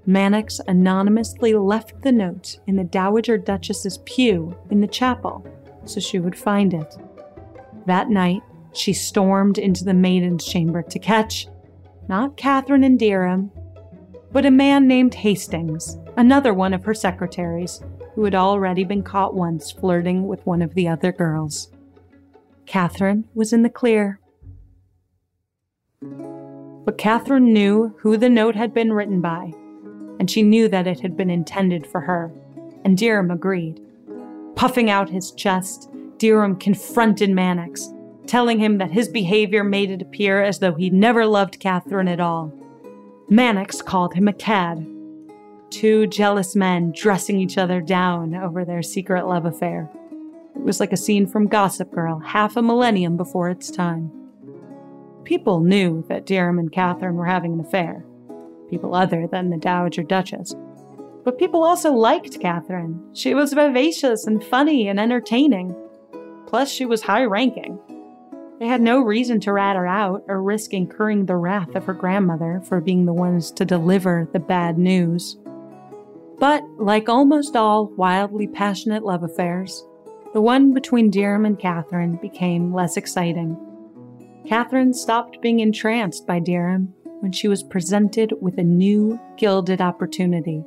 Mannix 0.07 0.61
anonymously 0.69 1.53
left 1.55 2.03
the 2.03 2.13
note 2.13 2.59
in 2.67 2.77
the 2.77 2.85
Dowager 2.85 3.37
Duchess's 3.37 3.99
pew 4.05 4.57
in 4.71 4.81
the 4.81 4.87
chapel 4.87 5.45
so 5.89 6.01
she 6.01 6.19
would 6.19 6.37
find 6.37 6.75
it. 6.75 6.97
That 7.87 8.11
night, 8.11 8.43
she 8.73 8.93
stormed 8.93 9.59
into 9.59 9.85
the 9.85 9.95
maiden's 9.95 10.45
chamber 10.45 10.83
to 10.83 10.99
catch 10.99 11.49
not 12.09 12.37
Catherine 12.37 12.85
and 12.85 12.99
Dereham, 12.99 13.51
but 14.33 14.47
a 14.47 14.51
man 14.51 14.87
named 14.87 15.15
Hastings, 15.15 15.99
another 16.17 16.55
one 16.55 16.73
of 16.73 16.85
her 16.85 16.95
secretaries, 16.95 17.81
who 18.15 18.25
had 18.25 18.35
already 18.35 18.85
been 18.85 19.03
caught 19.03 19.35
once 19.35 19.73
flirting 19.73 20.27
with 20.27 20.45
one 20.47 20.63
of 20.63 20.75
the 20.75 20.89
other 20.89 21.11
girls. 21.11 21.71
Catherine 22.65 23.25
was 23.35 23.53
in 23.53 23.63
the 23.63 23.71
clear. 23.71 24.21
But 26.01 26.99
Catherine 26.99 27.53
knew 27.53 27.97
who 28.01 28.17
the 28.17 28.29
note 28.29 28.55
had 28.55 28.73
been 28.73 28.93
written 28.93 29.21
by, 29.21 29.53
and 30.19 30.31
she 30.31 30.43
knew 30.43 30.69
that 30.69 30.87
it 30.87 31.01
had 31.01 31.17
been 31.17 31.31
intended 31.31 31.87
for 31.87 32.01
her, 32.01 32.33
and 32.85 32.97
Dereham 32.97 33.33
agreed. 33.33 33.81
Puffing 34.55 34.91
out 34.91 35.11
his 35.11 35.33
chest, 35.33 35.91
Dereham 36.19 36.59
confronted 36.59 37.31
Mannix, 37.31 37.89
telling 38.27 38.59
him 38.59 38.79
that 38.79 38.91
his 38.91 39.09
behavior 39.09 39.63
made 39.63 39.91
it 39.91 40.03
appear 40.03 40.43
as 40.43 40.59
though 40.59 40.75
he 40.75 40.91
never 40.91 41.27
loved 41.27 41.61
Catherine 41.61 42.09
at 42.09 42.21
all. 42.21 42.53
Mannix 43.29 43.83
called 43.83 44.15
him 44.15 44.29
a 44.29 44.33
cad. 44.33 44.87
Two 45.71 46.07
jealous 46.07 46.57
men 46.57 46.93
dressing 46.93 47.39
each 47.39 47.59
other 47.59 47.81
down 47.81 48.35
over 48.35 48.65
their 48.65 48.83
secret 48.83 49.27
love 49.27 49.45
affair. 49.45 49.91
It 50.55 50.63
was 50.63 50.81
like 50.81 50.93
a 50.93 50.97
scene 50.97 51.27
from 51.27 51.49
Gossip 51.49 51.93
Girl, 51.93 52.19
half 52.19 52.57
a 52.57 52.63
millennium 52.63 53.17
before 53.17 53.51
its 53.51 53.71
time. 53.71 54.11
People 55.25 55.61
knew 55.61 56.05
that 56.09 56.25
Dereham 56.25 56.59
and 56.59 56.73
Catherine 56.73 57.17
were 57.17 57.27
having 57.27 57.53
an 57.53 57.61
affair. 57.61 58.05
People 58.71 58.95
other 58.95 59.27
than 59.27 59.51
the 59.51 59.57
Dowager 59.57 60.03
Duchess. 60.03 60.55
But 61.25 61.39
people 61.39 61.65
also 61.65 61.93
liked 61.93 62.41
Catherine. 62.41 63.03
She 63.13 63.35
was 63.35 63.53
vivacious 63.53 64.27
and 64.27 64.43
funny 64.45 64.89
and 64.89 65.01
entertaining. 65.01 65.75
Plus, 66.47 66.71
she 66.71 66.87
was 66.87 67.03
high 67.03 67.25
ranking. 67.25 67.79
They 68.59 68.67
had 68.67 68.81
no 68.81 69.01
reason 69.03 69.41
to 69.41 69.53
rat 69.53 69.77
her 69.77 69.87
out 69.87 70.25
or 70.29 70.43
risk 70.43 70.73
incurring 70.73 71.27
the 71.27 71.37
wrath 71.37 71.75
of 71.75 71.85
her 71.85 71.93
grandmother 71.93 72.63
for 72.65 72.81
being 72.81 73.05
the 73.05 73.13
ones 73.13 73.51
to 73.53 73.65
deliver 73.65 74.29
the 74.33 74.39
bad 74.39 74.79
news. 74.79 75.37
But, 76.39 76.63
like 76.79 77.09
almost 77.09 77.57
all 77.57 77.87
wildly 77.97 78.47
passionate 78.47 79.05
love 79.05 79.23
affairs, 79.23 79.85
the 80.33 80.41
one 80.41 80.73
between 80.73 81.11
Dereham 81.11 81.47
and 81.47 81.59
Catherine 81.59 82.17
became 82.17 82.73
less 82.73 82.97
exciting. 82.97 83.57
Catherine 84.47 84.93
stopped 84.95 85.41
being 85.43 85.61
entranced 85.61 86.27
by 86.27 86.41
Dereham 86.41 86.93
when 87.21 87.33
she 87.33 87.49
was 87.49 87.63
presented 87.63 88.33
with 88.41 88.59
a 88.59 88.65
new 88.65 89.19
gilded 89.37 89.81
opportunity. 89.81 90.65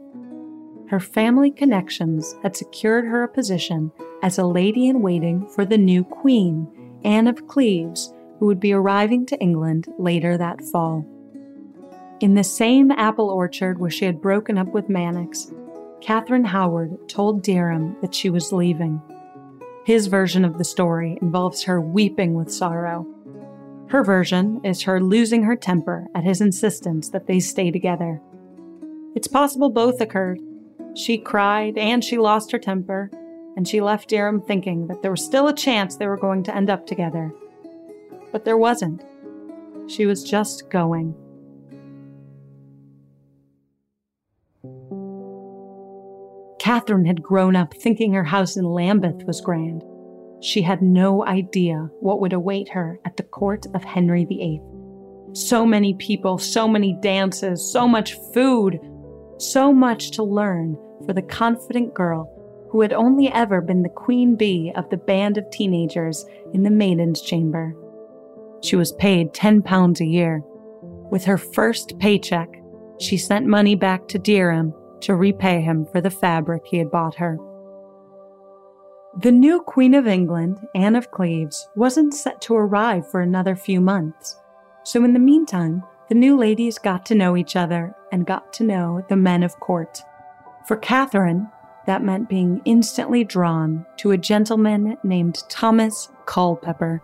Her 0.89 1.00
family 1.00 1.51
connections 1.51 2.36
had 2.41 2.56
secured 2.56 3.06
her 3.06 3.24
a 3.24 3.27
position 3.27 3.91
as 4.24 4.38
a 4.38 4.46
lady 4.46 4.88
in 4.88 5.01
waiting 5.01 5.48
for 5.50 5.63
the 5.63 5.77
new 5.77 6.03
queen 6.03 6.68
Anne 7.03 7.27
of 7.27 7.48
Cleves, 7.48 8.13
who 8.39 8.46
would 8.48 8.60
be 8.60 8.74
arriving 8.74 9.25
to 9.27 9.39
England 9.39 9.88
later 9.98 10.38
that 10.38 10.62
fall. 10.62 11.06
In 12.20 12.34
the 12.34 12.44
same 12.44 12.91
apple 12.91 13.29
orchard 13.29 13.79
where 13.79 13.89
she 13.89 14.06
had 14.06 14.22
broken 14.22 14.58
up 14.58 14.68
with 14.74 14.89
Mannix, 14.89 15.51
Catherine 16.01 16.46
Howard 16.46 17.08
told 17.08 17.44
Dereham 17.44 18.00
that 18.01 18.13
she 18.15 18.29
was 18.29 18.51
leaving. 18.51 19.01
His 19.86 20.08
version 20.08 20.44
of 20.44 20.58
the 20.58 20.63
story 20.63 21.18
involves 21.22 21.63
her 21.63 21.79
weeping 21.79 22.34
with 22.34 22.51
sorrow. 22.51 23.08
Her 23.89 24.03
version 24.03 24.62
is 24.63 24.84
her 24.84 25.01
losing 25.01 25.43
her 25.43 25.55
temper 25.55 26.08
at 26.13 26.24
his 26.24 26.41
insistence 26.41 27.10
that 27.10 27.25
they 27.25 27.39
stay 27.39 27.72
together. 27.72 28.22
It's 29.15 29.27
possible 29.27 29.72
both 29.72 30.00
occurred. 30.00 30.39
She 30.96 31.17
cried 31.17 31.75
and 31.75 32.03
she 32.03 32.19
lost 32.19 32.51
her 32.51 32.60
temper, 32.60 33.10
and 33.58 33.67
she 33.67 33.81
left 33.81 34.10
Dereham 34.10 34.46
thinking 34.46 34.86
that 34.88 35.01
there 35.01 35.10
was 35.10 35.25
still 35.25 35.48
a 35.48 35.55
chance 35.55 35.96
they 35.96 36.05
were 36.05 36.17
going 36.17 36.43
to 36.43 36.55
end 36.55 36.69
up 36.69 36.86
together. 36.86 37.34
But 38.31 38.46
there 38.46 38.58
wasn't. 38.58 39.03
She 39.88 40.05
was 40.05 40.24
just 40.24 40.69
going. 40.69 41.15
Catherine 46.60 47.05
had 47.05 47.24
grown 47.24 47.55
up 47.55 47.74
thinking 47.74 48.13
her 48.13 48.25
house 48.25 48.55
in 48.55 48.65
Lambeth 48.65 49.24
was 49.25 49.41
grand. 49.41 49.84
She 50.41 50.62
had 50.62 50.81
no 50.81 51.25
idea 51.25 51.89
what 52.00 52.22
would 52.22 52.34
await 52.34 52.69
her 52.69 53.00
at 53.05 53.17
the 53.17 53.24
court 53.24 53.65
of 53.74 53.84
Henry 53.84 54.25
VIII. 54.25 54.62
So 55.34 55.65
many 55.65 55.93
people, 55.96 56.38
so 56.38 56.67
many 56.67 56.98
dances, 57.01 57.72
so 57.72 57.88
much 57.88 58.17
food, 58.34 58.79
so 59.38 59.74
much 59.74 60.12
to 60.12 60.24
learn 60.24 60.77
for 61.05 61.13
the 61.13 61.22
confident 61.22 61.93
girl 61.93 62.36
who 62.72 62.81
had 62.81 62.93
only 62.93 63.27
ever 63.29 63.62
been 63.62 63.81
the 63.81 63.89
queen 63.89 64.36
bee 64.36 64.72
of 64.75 64.89
the 64.89 64.98
band 64.98 65.38
of 65.38 65.50
teenagers 65.51 66.25
in 66.53 66.63
the 66.63 66.69
maiden's 66.69 67.22
chamber. 67.22 67.75
She 68.62 68.75
was 68.75 68.91
paid 68.93 69.34
10 69.34 69.62
pounds 69.62 70.01
a 70.01 70.05
year. 70.05 70.41
With 71.12 71.25
her 71.25 71.38
first 71.38 71.98
paycheck, 72.00 72.50
she 73.00 73.17
sent 73.17 73.46
money 73.46 73.75
back 73.75 74.08
to 74.10 74.19
Dereham 74.19 74.74
to 75.01 75.15
repay 75.15 75.62
him 75.62 75.86
for 75.91 76.01
the 76.01 76.10
fabric 76.10 76.63
he 76.65 76.77
had 76.77 76.91
bought 76.91 77.15
her. 77.15 77.38
The 79.18 79.32
new 79.32 79.62
Queen 79.62 79.96
of 79.96 80.06
England, 80.06 80.68
Anne 80.75 80.96
of 80.96 81.10
Cleves, 81.10 81.68
wasn't 81.75 82.13
set 82.13 82.39
to 82.42 82.56
arrive 82.56 83.10
for 83.10 83.22
another 83.22 83.56
few 83.56 83.82
months. 83.82 84.38
So, 84.84 85.04
in 85.04 85.13
the 85.13 85.20
meantime, 85.20 85.84
the 86.10 86.16
new 86.16 86.38
ladies 86.38 86.78
got 86.78 87.08
to 87.08 87.16
know 87.16 87.36
each 87.36 87.56
other 87.56 87.96
and 88.12 88.28
got 88.28 88.54
to 88.54 88.63
know 88.63 89.04
the 89.10 89.16
men 89.16 89.42
of 89.42 89.60
court. 89.60 90.04
For 90.68 90.78
Catherine, 90.78 91.50
that 91.88 92.04
meant 92.04 92.30
being 92.30 92.62
instantly 92.66 93.24
drawn 93.24 93.84
to 93.98 94.12
a 94.12 94.18
gentleman 94.18 94.96
named 95.04 95.44
Thomas 95.50 96.10
Culpeper. 96.28 97.01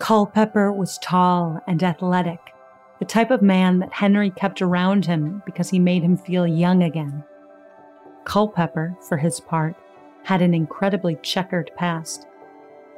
Culpeper 0.00 0.72
was 0.72 0.98
tall 0.98 1.60
and 1.68 1.80
athletic, 1.84 2.40
the 2.98 3.04
type 3.04 3.30
of 3.30 3.40
man 3.40 3.78
that 3.78 3.92
Henry 3.92 4.30
kept 4.30 4.60
around 4.60 5.06
him 5.06 5.44
because 5.46 5.70
he 5.70 5.78
made 5.78 6.02
him 6.02 6.16
feel 6.16 6.44
young 6.44 6.82
again. 6.82 7.22
Culpeper, 8.24 8.96
for 9.08 9.16
his 9.16 9.38
part, 9.38 9.76
had 10.24 10.42
an 10.42 10.54
incredibly 10.54 11.16
checkered 11.22 11.70
past. 11.76 12.26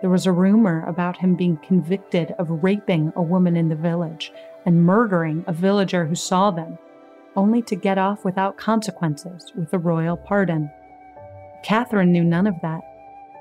There 0.01 0.11
was 0.11 0.27
a 0.27 0.33
rumor 0.33 0.85
about 0.87 1.17
him 1.17 1.35
being 1.35 1.57
convicted 1.59 2.35
of 2.39 2.63
raping 2.63 3.13
a 3.17 3.23
woman 3.23 3.57
in 3.57 3.69
the 3.69 3.77
village 3.77 4.33
and 4.65 4.85
murdering 4.85 5.45
a 5.47 5.53
villager 5.53 6.07
who 6.07 6.15
saw 6.15 6.51
them, 6.51 6.79
only 7.35 7.63
to 7.63 7.77
get 7.77 7.99
off 7.99 8.25
without 8.25 8.57
consequences 8.57 9.53
with 9.55 9.73
a 9.73 9.79
royal 9.79 10.17
pardon. 10.17 10.71
Catherine 11.63 12.13
knew 12.13 12.25
none 12.25 12.47
of 12.47 12.55
that. 12.63 12.81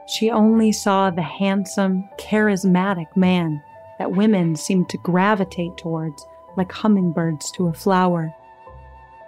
She 0.07 0.29
only 0.29 0.71
saw 0.71 1.09
the 1.09 1.21
handsome, 1.21 2.09
charismatic 2.19 3.15
man 3.15 3.61
that 3.99 4.11
women 4.11 4.55
seemed 4.55 4.89
to 4.89 4.97
gravitate 4.99 5.77
towards 5.77 6.25
like 6.57 6.71
hummingbirds 6.71 7.51
to 7.51 7.67
a 7.67 7.73
flower. 7.73 8.33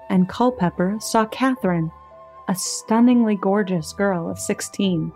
And 0.09 0.29
Culpeper 0.29 0.97
saw 0.99 1.25
Catherine 1.25 1.91
a 2.47 2.55
stunningly 2.55 3.35
gorgeous 3.35 3.93
girl 3.93 4.29
of 4.29 4.39
16. 4.39 5.11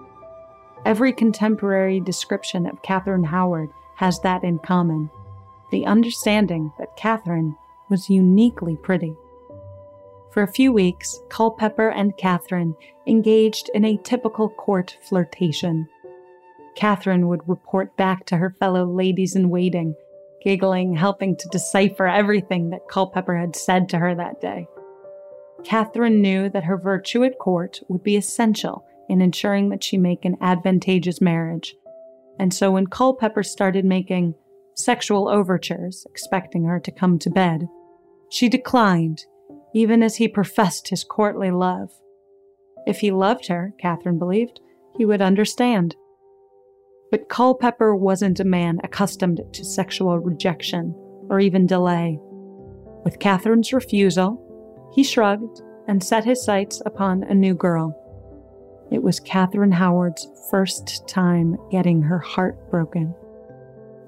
Every 0.85 1.13
contemporary 1.13 2.00
description 2.00 2.65
of 2.65 2.81
Catherine 2.81 3.23
Howard 3.23 3.69
has 3.95 4.19
that 4.21 4.43
in 4.43 4.59
common 4.59 5.09
the 5.71 5.85
understanding 5.85 6.71
that 6.77 6.97
Catherine 6.97 7.55
was 7.89 8.09
uniquely 8.09 8.75
pretty. 8.75 9.15
For 10.31 10.43
a 10.43 10.51
few 10.51 10.71
weeks, 10.71 11.19
Culpeper 11.29 11.89
and 11.89 12.15
Catherine 12.17 12.75
engaged 13.07 13.69
in 13.73 13.85
a 13.85 13.97
typical 13.97 14.50
court 14.50 14.97
flirtation. 15.01 15.88
Catherine 16.75 17.27
would 17.27 17.47
report 17.47 17.95
back 17.97 18.25
to 18.27 18.38
her 18.38 18.50
fellow 18.59 18.85
ladies 18.85 19.35
in 19.35 19.50
waiting, 19.50 19.95
giggling, 20.43 20.95
helping 20.95 21.35
to 21.38 21.50
decipher 21.50 22.07
everything 22.07 22.69
that 22.69 22.88
Culpeper 22.89 23.38
had 23.38 23.55
said 23.55 23.89
to 23.89 23.97
her 23.97 24.15
that 24.15 24.39
day. 24.39 24.67
Catherine 25.63 26.21
knew 26.21 26.49
that 26.49 26.63
her 26.63 26.77
virtue 26.77 27.23
at 27.23 27.39
court 27.39 27.79
would 27.87 28.03
be 28.03 28.15
essential 28.15 28.85
in 29.09 29.21
ensuring 29.21 29.69
that 29.69 29.83
she 29.83 29.97
make 29.97 30.25
an 30.25 30.37
advantageous 30.41 31.21
marriage. 31.21 31.75
And 32.39 32.53
so 32.53 32.71
when 32.71 32.87
Culpeper 32.87 33.43
started 33.43 33.85
making 33.85 34.35
sexual 34.75 35.27
overtures, 35.27 36.05
expecting 36.09 36.65
her 36.65 36.79
to 36.79 36.91
come 36.91 37.19
to 37.19 37.29
bed, 37.29 37.67
she 38.29 38.49
declined, 38.49 39.25
even 39.73 40.01
as 40.01 40.15
he 40.15 40.27
professed 40.27 40.87
his 40.87 41.03
courtly 41.03 41.51
love. 41.51 41.91
If 42.87 42.99
he 42.99 43.11
loved 43.11 43.47
her, 43.47 43.73
Catherine 43.79 44.17
believed, 44.17 44.59
he 44.97 45.05
would 45.05 45.21
understand. 45.21 45.95
But 47.11 47.29
Culpeper 47.29 47.95
wasn't 47.95 48.39
a 48.39 48.45
man 48.45 48.79
accustomed 48.83 49.41
to 49.51 49.65
sexual 49.65 50.17
rejection 50.17 50.95
or 51.29 51.39
even 51.39 51.67
delay. 51.67 52.17
With 53.03 53.19
Catherine's 53.19 53.73
refusal, 53.73 54.47
he 54.91 55.03
shrugged 55.03 55.62
and 55.88 56.03
set 56.03 56.25
his 56.25 56.43
sights 56.43 56.81
upon 56.86 57.24
a 57.24 57.33
new 57.33 57.53
girl. 57.53 57.98
It 58.91 59.01
was 59.01 59.19
Catherine 59.19 59.71
Howard's 59.71 60.27
first 60.50 61.07
time 61.07 61.57
getting 61.71 62.01
her 62.01 62.19
heart 62.19 62.69
broken. 62.69 63.15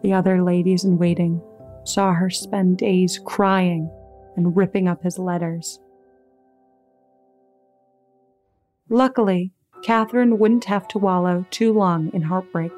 The 0.01 0.13
other 0.13 0.43
ladies 0.43 0.83
in 0.83 0.97
waiting 0.97 1.41
saw 1.85 2.13
her 2.13 2.29
spend 2.29 2.77
days 2.77 3.19
crying 3.23 3.89
and 4.35 4.55
ripping 4.55 4.87
up 4.87 5.03
his 5.03 5.17
letters. 5.17 5.79
Luckily, 8.89 9.53
Catherine 9.83 10.37
wouldn't 10.37 10.65
have 10.65 10.87
to 10.89 10.97
wallow 10.97 11.45
too 11.49 11.73
long 11.73 12.11
in 12.13 12.21
heartbreak. 12.21 12.71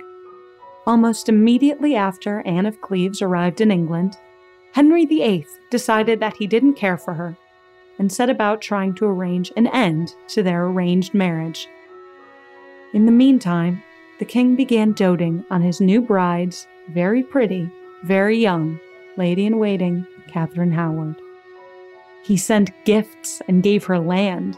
Almost 0.86 1.30
immediately 1.30 1.96
after 1.96 2.42
Anne 2.46 2.68
of 2.68 2.82
Cleves 2.82 3.22
arrived 3.22 3.62
in 3.62 3.72
England, 3.72 4.18
Henry 4.74 5.06
VIII 5.06 5.46
decided 5.72 6.20
that 6.20 6.38
he 6.38 6.46
didn't 6.46 6.76
care 6.76 6.98
for 6.98 7.14
her 7.16 7.36
and 8.00 8.12
set 8.12 8.30
about 8.30 8.62
trying 8.62 8.94
to 8.96 9.06
arrange 9.06 9.52
an 9.56 9.68
end 9.68 10.16
to 10.28 10.44
their 10.44 10.66
arranged 10.66 11.14
marriage. 11.14 11.68
In 12.94 13.06
the 13.06 13.12
meantime, 13.12 13.84
the 14.20 14.26
king 14.26 14.56
began 14.56 14.94
doting 14.94 15.46
on 15.50 15.62
his 15.62 15.82
new 15.82 16.02
bride's 16.02 16.68
very 16.90 17.24
pretty, 17.24 17.70
very 18.04 18.38
young 18.38 18.80
lady 19.18 19.46
in 19.46 19.58
waiting, 19.58 20.06
Catherine 20.28 20.72
Howard. 20.72 21.16
He 22.24 22.38
sent 22.38 22.72
gifts 22.86 23.42
and 23.48 23.64
gave 23.64 23.84
her 23.86 24.00
land. 24.00 24.58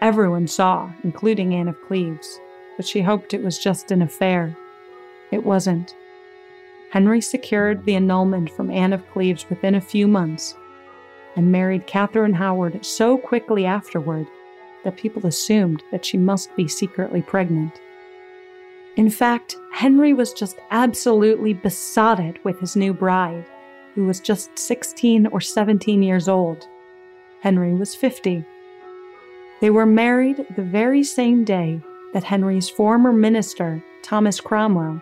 Everyone 0.00 0.46
saw, 0.46 0.90
including 1.02 1.54
Anne 1.54 1.68
of 1.68 1.80
Cleves, 1.82 2.40
but 2.76 2.86
she 2.86 3.00
hoped 3.02 3.34
it 3.34 3.42
was 3.42 3.58
just 3.58 3.90
an 3.90 4.02
affair. 4.02 4.56
It 5.30 5.44
wasn't. 5.44 5.94
Henry 6.90 7.20
secured 7.20 7.84
the 7.84 7.96
annulment 7.96 8.50
from 8.50 8.70
Anne 8.70 8.92
of 8.92 9.08
Cleves 9.12 9.48
within 9.48 9.74
a 9.74 9.80
few 9.80 10.06
months 10.06 10.54
and 11.36 11.50
married 11.50 11.86
Catherine 11.86 12.34
Howard 12.34 12.84
so 12.84 13.16
quickly 13.16 13.64
afterward 13.64 14.26
that 14.84 14.96
people 14.96 15.26
assumed 15.26 15.82
that 15.90 16.04
she 16.04 16.18
must 16.18 16.54
be 16.56 16.68
secretly 16.68 17.22
pregnant. 17.22 17.80
In 18.96 19.08
fact, 19.08 19.56
Henry 19.72 20.12
was 20.12 20.32
just 20.32 20.58
absolutely 20.70 21.54
besotted 21.54 22.38
with 22.44 22.60
his 22.60 22.76
new 22.76 22.92
bride, 22.92 23.46
who 23.94 24.04
was 24.04 24.20
just 24.20 24.58
16 24.58 25.26
or 25.28 25.40
17 25.40 26.02
years 26.02 26.28
old. 26.28 26.66
Henry 27.40 27.74
was 27.74 27.94
50. 27.94 28.44
They 29.60 29.70
were 29.70 29.86
married 29.86 30.44
the 30.56 30.62
very 30.62 31.02
same 31.02 31.44
day 31.44 31.80
that 32.12 32.24
Henry's 32.24 32.68
former 32.68 33.12
minister, 33.12 33.82
Thomas 34.02 34.40
Cromwell, 34.40 35.00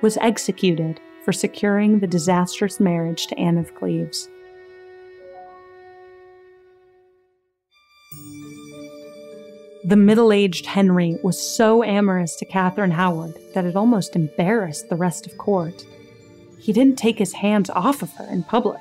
was 0.00 0.16
executed 0.18 1.00
for 1.24 1.32
securing 1.32 1.98
the 1.98 2.06
disastrous 2.06 2.80
marriage 2.80 3.26
to 3.26 3.38
Anne 3.38 3.58
of 3.58 3.74
Cleves. 3.74 4.28
The 9.82 9.96
middle 9.96 10.30
aged 10.30 10.66
Henry 10.66 11.16
was 11.22 11.40
so 11.40 11.82
amorous 11.82 12.36
to 12.36 12.44
Catherine 12.44 12.90
Howard 12.90 13.38
that 13.54 13.64
it 13.64 13.76
almost 13.76 14.14
embarrassed 14.14 14.90
the 14.90 14.96
rest 14.96 15.26
of 15.26 15.38
court. 15.38 15.86
He 16.58 16.74
didn't 16.74 16.98
take 16.98 17.18
his 17.18 17.32
hands 17.32 17.70
off 17.70 18.02
of 18.02 18.12
her 18.16 18.26
in 18.26 18.42
public, 18.42 18.80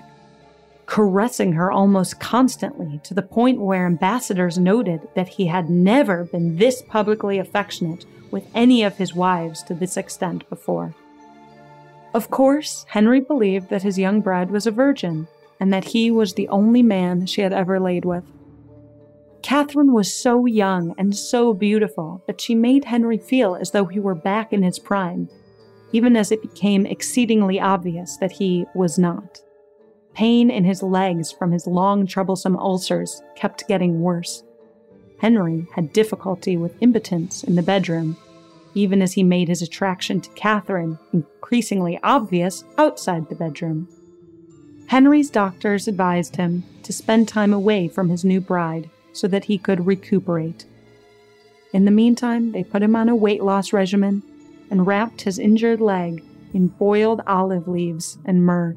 caressing 0.87 1.53
her 1.53 1.71
almost 1.71 2.19
constantly 2.19 2.99
to 3.05 3.13
the 3.13 3.21
point 3.21 3.61
where 3.61 3.85
ambassadors 3.85 4.57
noted 4.57 5.07
that 5.15 5.29
he 5.29 5.47
had 5.47 5.69
never 5.69 6.25
been 6.25 6.57
this 6.57 6.81
publicly 6.81 7.39
affectionate 7.39 8.05
with 8.29 8.45
any 8.53 8.83
of 8.83 8.97
his 8.97 9.15
wives 9.15 9.63
to 9.63 9.73
this 9.73 9.95
extent 9.95 10.49
before. 10.49 10.93
Of 12.13 12.29
course, 12.29 12.85
Henry 12.89 13.21
believed 13.21 13.69
that 13.69 13.83
his 13.83 13.97
young 13.97 14.19
bride 14.19 14.51
was 14.51 14.67
a 14.67 14.71
virgin 14.71 15.29
and 15.61 15.71
that 15.71 15.85
he 15.85 16.11
was 16.11 16.33
the 16.33 16.49
only 16.49 16.83
man 16.83 17.25
she 17.25 17.39
had 17.39 17.53
ever 17.53 17.79
laid 17.79 18.03
with. 18.03 18.25
Catherine 19.41 19.93
was 19.93 20.13
so 20.13 20.45
young 20.45 20.93
and 20.97 21.15
so 21.15 21.53
beautiful 21.53 22.21
that 22.27 22.41
she 22.41 22.55
made 22.55 22.85
Henry 22.85 23.17
feel 23.17 23.55
as 23.55 23.71
though 23.71 23.85
he 23.85 23.99
were 23.99 24.15
back 24.15 24.51
in 24.51 24.63
his 24.63 24.79
prime, 24.79 25.29
even 25.91 26.15
as 26.15 26.31
it 26.31 26.41
became 26.41 26.85
exceedingly 26.85 27.59
obvious 27.59 28.17
that 28.17 28.33
he 28.33 28.65
was 28.75 28.99
not. 28.99 29.39
Pain 30.13 30.49
in 30.49 30.65
his 30.65 30.83
legs 30.83 31.31
from 31.31 31.51
his 31.51 31.65
long, 31.65 32.05
troublesome 32.05 32.57
ulcers 32.57 33.21
kept 33.35 33.67
getting 33.67 34.01
worse. 34.01 34.43
Henry 35.19 35.67
had 35.75 35.93
difficulty 35.93 36.57
with 36.57 36.81
impotence 36.81 37.43
in 37.43 37.55
the 37.55 37.63
bedroom, 37.63 38.17
even 38.73 39.01
as 39.01 39.13
he 39.13 39.23
made 39.23 39.47
his 39.47 39.61
attraction 39.61 40.19
to 40.21 40.29
Catherine 40.31 40.99
increasingly 41.13 41.99
obvious 42.03 42.63
outside 42.77 43.29
the 43.29 43.35
bedroom. 43.35 43.87
Henry's 44.87 45.29
doctors 45.29 45.87
advised 45.87 46.35
him 46.35 46.63
to 46.83 46.91
spend 46.91 47.27
time 47.27 47.53
away 47.53 47.87
from 47.87 48.09
his 48.09 48.25
new 48.25 48.41
bride 48.41 48.89
so 49.13 49.27
that 49.27 49.45
he 49.45 49.57
could 49.57 49.85
recuperate. 49.85 50.65
In 51.71 51.85
the 51.85 51.91
meantime, 51.91 52.51
they 52.51 52.63
put 52.63 52.81
him 52.81 52.95
on 52.95 53.09
a 53.09 53.15
weight 53.15 53.43
loss 53.43 53.73
regimen 53.73 54.23
and 54.71 54.87
wrapped 54.87 55.21
his 55.21 55.39
injured 55.39 55.81
leg 55.81 56.23
in 56.53 56.67
boiled 56.67 57.21
olive 57.27 57.67
leaves 57.67 58.17
and 58.25 58.43
myrrh. 58.43 58.75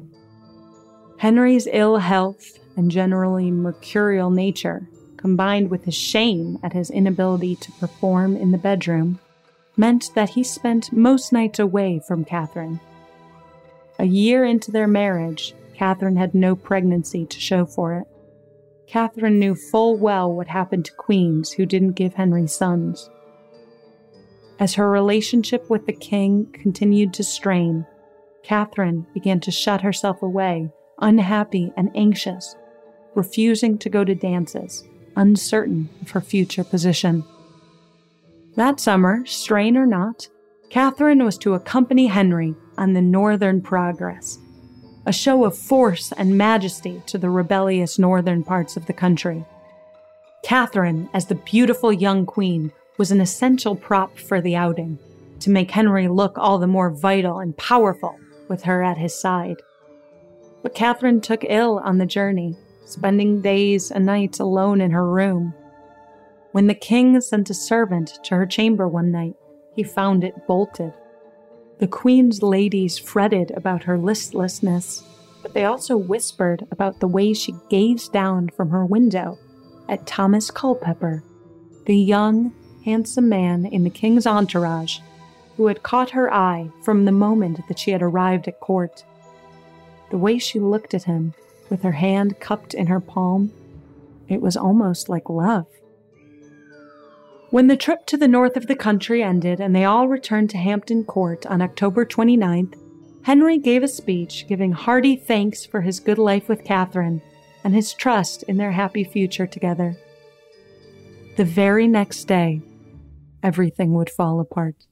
Henry's 1.17 1.67
ill 1.71 1.97
health 1.97 2.59
and 2.75 2.91
generally 2.91 3.49
mercurial 3.49 4.29
nature, 4.29 4.87
combined 5.17 5.69
with 5.69 5.85
his 5.85 5.95
shame 5.95 6.59
at 6.61 6.73
his 6.73 6.89
inability 6.89 7.55
to 7.55 7.71
perform 7.73 8.35
in 8.35 8.51
the 8.51 8.57
bedroom, 8.57 9.19
meant 9.77 10.11
that 10.15 10.31
he 10.31 10.43
spent 10.43 10.91
most 10.91 11.31
nights 11.31 11.59
away 11.59 11.99
from 12.07 12.25
Catherine. 12.25 12.79
A 13.99 14.05
year 14.05 14.43
into 14.43 14.71
their 14.71 14.87
marriage, 14.87 15.53
Catherine 15.75 16.17
had 16.17 16.35
no 16.35 16.55
pregnancy 16.55 17.25
to 17.25 17.39
show 17.39 17.65
for 17.65 17.93
it. 17.93 18.07
Catherine 18.93 19.39
knew 19.39 19.55
full 19.55 19.97
well 19.97 20.31
what 20.31 20.49
happened 20.49 20.85
to 20.85 20.93
queens 20.93 21.51
who 21.51 21.65
didn't 21.65 21.93
give 21.93 22.13
Henry 22.13 22.45
sons. 22.45 23.09
As 24.59 24.75
her 24.75 24.87
relationship 24.87 25.67
with 25.67 25.87
the 25.87 25.93
king 25.93 26.45
continued 26.53 27.11
to 27.15 27.23
strain, 27.23 27.87
Catherine 28.43 29.07
began 29.11 29.39
to 29.39 29.49
shut 29.49 29.81
herself 29.81 30.21
away, 30.21 30.69
unhappy 30.99 31.73
and 31.75 31.89
anxious, 31.95 32.55
refusing 33.15 33.79
to 33.79 33.89
go 33.89 34.03
to 34.03 34.13
dances, 34.13 34.83
uncertain 35.15 35.89
of 36.03 36.11
her 36.11 36.21
future 36.21 36.63
position. 36.63 37.23
That 38.57 38.79
summer, 38.79 39.25
strain 39.25 39.75
or 39.75 39.87
not, 39.87 40.27
Catherine 40.69 41.23
was 41.23 41.39
to 41.39 41.55
accompany 41.55 42.05
Henry 42.05 42.53
on 42.77 42.93
the 42.93 43.01
Northern 43.01 43.59
Progress, 43.59 44.37
a 45.05 45.13
show 45.13 45.43
of 45.43 45.57
force 45.57 46.13
and 46.13 46.37
majesty 46.37 47.01
to 47.05 47.17
the 47.17 47.29
rebellious 47.29 47.99
northern 47.99 48.43
parts 48.43 48.77
of 48.77 48.85
the 48.85 48.93
country. 48.93 49.45
Catherine, 50.43 51.09
as 51.13 51.25
the 51.25 51.35
beautiful 51.35 51.91
young 51.91 52.25
queen, 52.25 52.71
was 52.97 53.11
an 53.11 53.21
essential 53.21 53.75
prop 53.75 54.17
for 54.17 54.39
the 54.39 54.55
outing, 54.55 54.99
to 55.39 55.49
make 55.49 55.71
Henry 55.71 56.07
look 56.07 56.37
all 56.37 56.57
the 56.57 56.67
more 56.67 56.89
vital 56.89 57.39
and 57.39 57.57
powerful 57.57 58.17
with 58.47 58.63
her 58.63 58.81
at 58.81 58.97
his 58.97 59.13
side. 59.13 59.57
But 60.61 60.75
Catherine 60.75 61.21
took 61.21 61.43
ill 61.47 61.79
on 61.79 61.97
the 61.97 62.05
journey, 62.05 62.55
spending 62.85 63.41
days 63.41 63.91
and 63.91 64.05
nights 64.05 64.39
alone 64.39 64.79
in 64.79 64.91
her 64.91 65.09
room. 65.09 65.53
When 66.51 66.67
the 66.67 66.75
king 66.75 67.19
sent 67.19 67.49
a 67.49 67.53
servant 67.53 68.19
to 68.23 68.35
her 68.35 68.45
chamber 68.45 68.87
one 68.87 69.11
night, 69.11 69.35
he 69.75 69.83
found 69.83 70.23
it 70.23 70.47
bolted. 70.47 70.93
The 71.79 71.87
queen's 71.87 72.43
ladies 72.43 72.97
fretted 72.97 73.51
about 73.51 73.83
her 73.83 73.97
listlessness, 73.97 75.03
but 75.41 75.53
they 75.53 75.65
also 75.65 75.97
whispered 75.97 76.65
about 76.71 76.99
the 76.99 77.07
way 77.07 77.33
she 77.33 77.55
gazed 77.69 78.13
down 78.13 78.49
from 78.49 78.69
her 78.69 78.85
window 78.85 79.37
at 79.89 80.07
Thomas 80.07 80.51
Culpeper, 80.51 81.23
the 81.85 81.97
young, 81.97 82.53
handsome 82.85 83.27
man 83.27 83.65
in 83.65 83.83
the 83.83 83.89
king's 83.89 84.27
entourage 84.27 84.99
who 85.57 85.67
had 85.67 85.83
caught 85.83 86.11
her 86.11 86.33
eye 86.33 86.69
from 86.83 87.05
the 87.05 87.11
moment 87.11 87.59
that 87.67 87.79
she 87.79 87.91
had 87.91 88.01
arrived 88.01 88.47
at 88.47 88.59
court. 88.59 89.03
The 90.09 90.17
way 90.17 90.37
she 90.37 90.59
looked 90.59 90.93
at 90.93 91.03
him, 91.03 91.33
with 91.69 91.83
her 91.83 91.91
hand 91.93 92.39
cupped 92.39 92.73
in 92.73 92.87
her 92.87 92.99
palm, 92.99 93.51
it 94.27 94.41
was 94.41 94.57
almost 94.57 95.09
like 95.09 95.29
love. 95.29 95.67
When 97.53 97.67
the 97.67 97.77
trip 97.77 98.07
to 98.07 98.17
the 98.17 98.27
north 98.27 98.57
of 98.57 98.65
the 98.65 98.75
country 98.75 99.21
ended 99.21 99.61
and 99.61 99.75
they 99.75 99.85
all 99.85 100.07
returned 100.07 100.49
to 100.49 100.57
Hampton 100.57 101.03
Court 101.03 101.45
on 101.45 101.61
October 101.61 102.03
29th, 102.03 102.73
Henry 103.25 103.59
gave 103.59 103.83
a 103.83 103.87
speech 103.87 104.47
giving 104.47 104.71
hearty 104.71 105.15
thanks 105.15 105.63
for 105.63 105.81
his 105.81 105.99
good 105.99 106.17
life 106.17 106.49
with 106.49 106.63
Catherine 106.63 107.21
and 107.63 107.75
his 107.75 107.93
trust 107.93 108.41
in 108.47 108.57
their 108.57 108.71
happy 108.71 109.03
future 109.03 109.45
together. 109.45 109.95
The 111.37 111.45
very 111.45 111.87
next 111.87 112.23
day, 112.23 112.63
everything 113.43 113.93
would 113.93 114.09
fall 114.09 114.39
apart. 114.39 114.87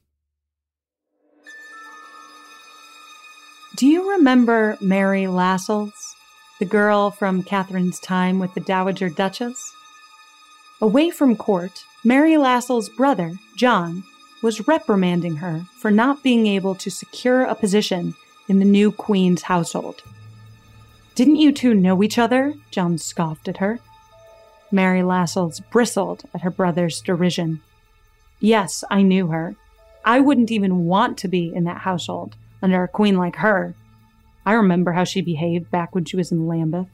Do 3.76 3.88
you 3.88 4.12
remember 4.12 4.78
Mary 4.80 5.26
Lascelles, 5.26 6.16
the 6.60 6.66
girl 6.66 7.10
from 7.10 7.42
Catherine's 7.42 8.00
time 8.00 8.38
with 8.38 8.54
the 8.54 8.62
Dowager 8.62 9.10
Duchess? 9.10 9.74
Away 10.80 11.10
from 11.10 11.36
court, 11.36 11.86
Mary 12.04 12.36
Lascelles' 12.36 12.90
brother, 12.90 13.34
John, 13.56 14.04
was 14.42 14.68
reprimanding 14.68 15.36
her 15.36 15.66
for 15.78 15.92
not 15.92 16.24
being 16.24 16.48
able 16.48 16.74
to 16.76 16.90
secure 16.90 17.44
a 17.44 17.54
position 17.54 18.16
in 18.48 18.58
the 18.58 18.66
new 18.66 18.92
queen's 18.92 19.44
household. 19.44 20.02
Didn't 21.14 21.36
you 21.36 21.52
two 21.52 21.76
know 21.76 22.02
each 22.02 22.18
other? 22.18 22.56
John 22.72 22.98
scoffed 22.98 23.48
at 23.48 23.58
her. 23.58 23.80
Mary 24.72 25.04
Lascelles 25.04 25.60
bristled 25.60 26.24
at 26.34 26.42
her 26.42 26.50
brother's 26.50 27.02
derision. 27.02 27.62
Yes, 28.40 28.84
I 28.90 29.04
knew 29.04 29.28
her. 29.28 29.56
I 30.04 30.20
wouldn't 30.20 30.50
even 30.50 30.86
want 30.86 31.20
to 31.20 31.28
be 31.28 31.54
in 31.54 31.66
that 31.66 31.82
household 31.82 32.36
under 32.64 32.84
a 32.84 32.88
queen 32.88 33.18
like 33.18 33.36
her. 33.38 33.76
I 34.44 34.54
remember 34.54 34.94
how 34.94 35.04
she 35.04 35.22
behaved 35.22 35.70
back 35.70 35.94
when 35.94 36.06
she 36.06 36.18
was 36.18 36.32
in 36.32 36.48
Lambeth. 36.48 36.90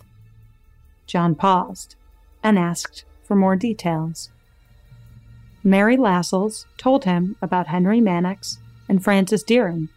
John 1.06 1.34
paused 1.34 1.96
and 2.44 2.60
asked 2.60 3.06
for 3.24 3.36
more 3.36 3.56
details. 3.56 4.32
Mary 5.64 5.98
Lascelles 5.98 6.66
told 6.78 7.04
him 7.04 7.36
about 7.42 7.68
Henry 7.68 8.00
Mannix 8.00 8.60
and 8.88 9.04
Francis 9.04 9.44
Dereham. 9.44 9.90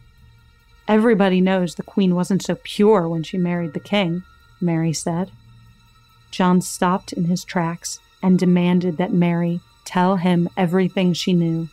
Everybody 0.88 1.40
knows 1.40 1.74
the 1.74 1.82
Queen 1.82 2.14
wasn't 2.14 2.42
so 2.42 2.56
pure 2.62 3.08
when 3.08 3.22
she 3.22 3.38
married 3.38 3.74
the 3.74 3.80
King, 3.80 4.24
Mary 4.60 4.92
said. 4.92 5.30
John 6.30 6.60
stopped 6.60 7.12
in 7.12 7.24
his 7.24 7.44
tracks 7.44 8.00
and 8.22 8.38
demanded 8.38 8.96
that 8.96 9.12
Mary 9.12 9.60
tell 9.84 10.16
him 10.16 10.48
everything 10.56 11.12
she 11.12 11.32
knew. 11.32 11.68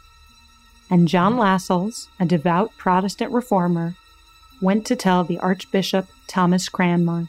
And 0.90 1.08
John 1.08 1.38
Lascelles, 1.38 2.08
a 2.20 2.26
devout 2.26 2.72
Protestant 2.78 3.32
reformer, 3.32 3.96
went 4.62 4.86
to 4.88 4.96
tell 4.96 5.24
the 5.24 5.40
Archbishop 5.40 6.08
Thomas 6.28 6.70
Cranmer. 6.70 7.28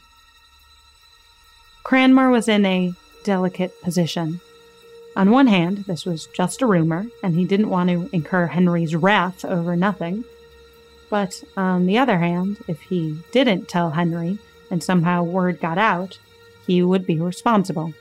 Cranmer 1.83 2.31
was 2.31 2.49
in 2.49 2.65
a 2.67 2.93
delicate 3.25 3.81
position. 3.83 4.41
On 5.19 5.33
one 5.33 5.49
hand, 5.49 5.79
this 5.79 6.07
was 6.07 6.27
just 6.27 6.63
a 6.63 6.67
rumor, 6.67 7.05
and 7.25 7.35
he 7.35 7.45
didn't 7.45 7.71
want 7.71 7.91
to 7.91 8.09
incur 8.13 8.47
Henry's 8.47 8.95
wrath 8.95 9.45
over 9.45 9.75
nothing. 9.75 10.25
But 11.11 11.43
on 11.57 11.87
the 11.87 11.99
other 11.99 12.19
hand, 12.19 12.59
if 12.69 12.81
he 12.83 13.19
didn't 13.33 13.67
tell 13.67 13.91
Henry 13.91 14.39
and 14.71 14.81
somehow 14.81 15.25
word 15.25 15.61
got 15.61 15.77
out, 15.77 16.21
he 16.69 16.85
would 16.85 17.05
be 17.05 17.19
responsible. 17.19 17.95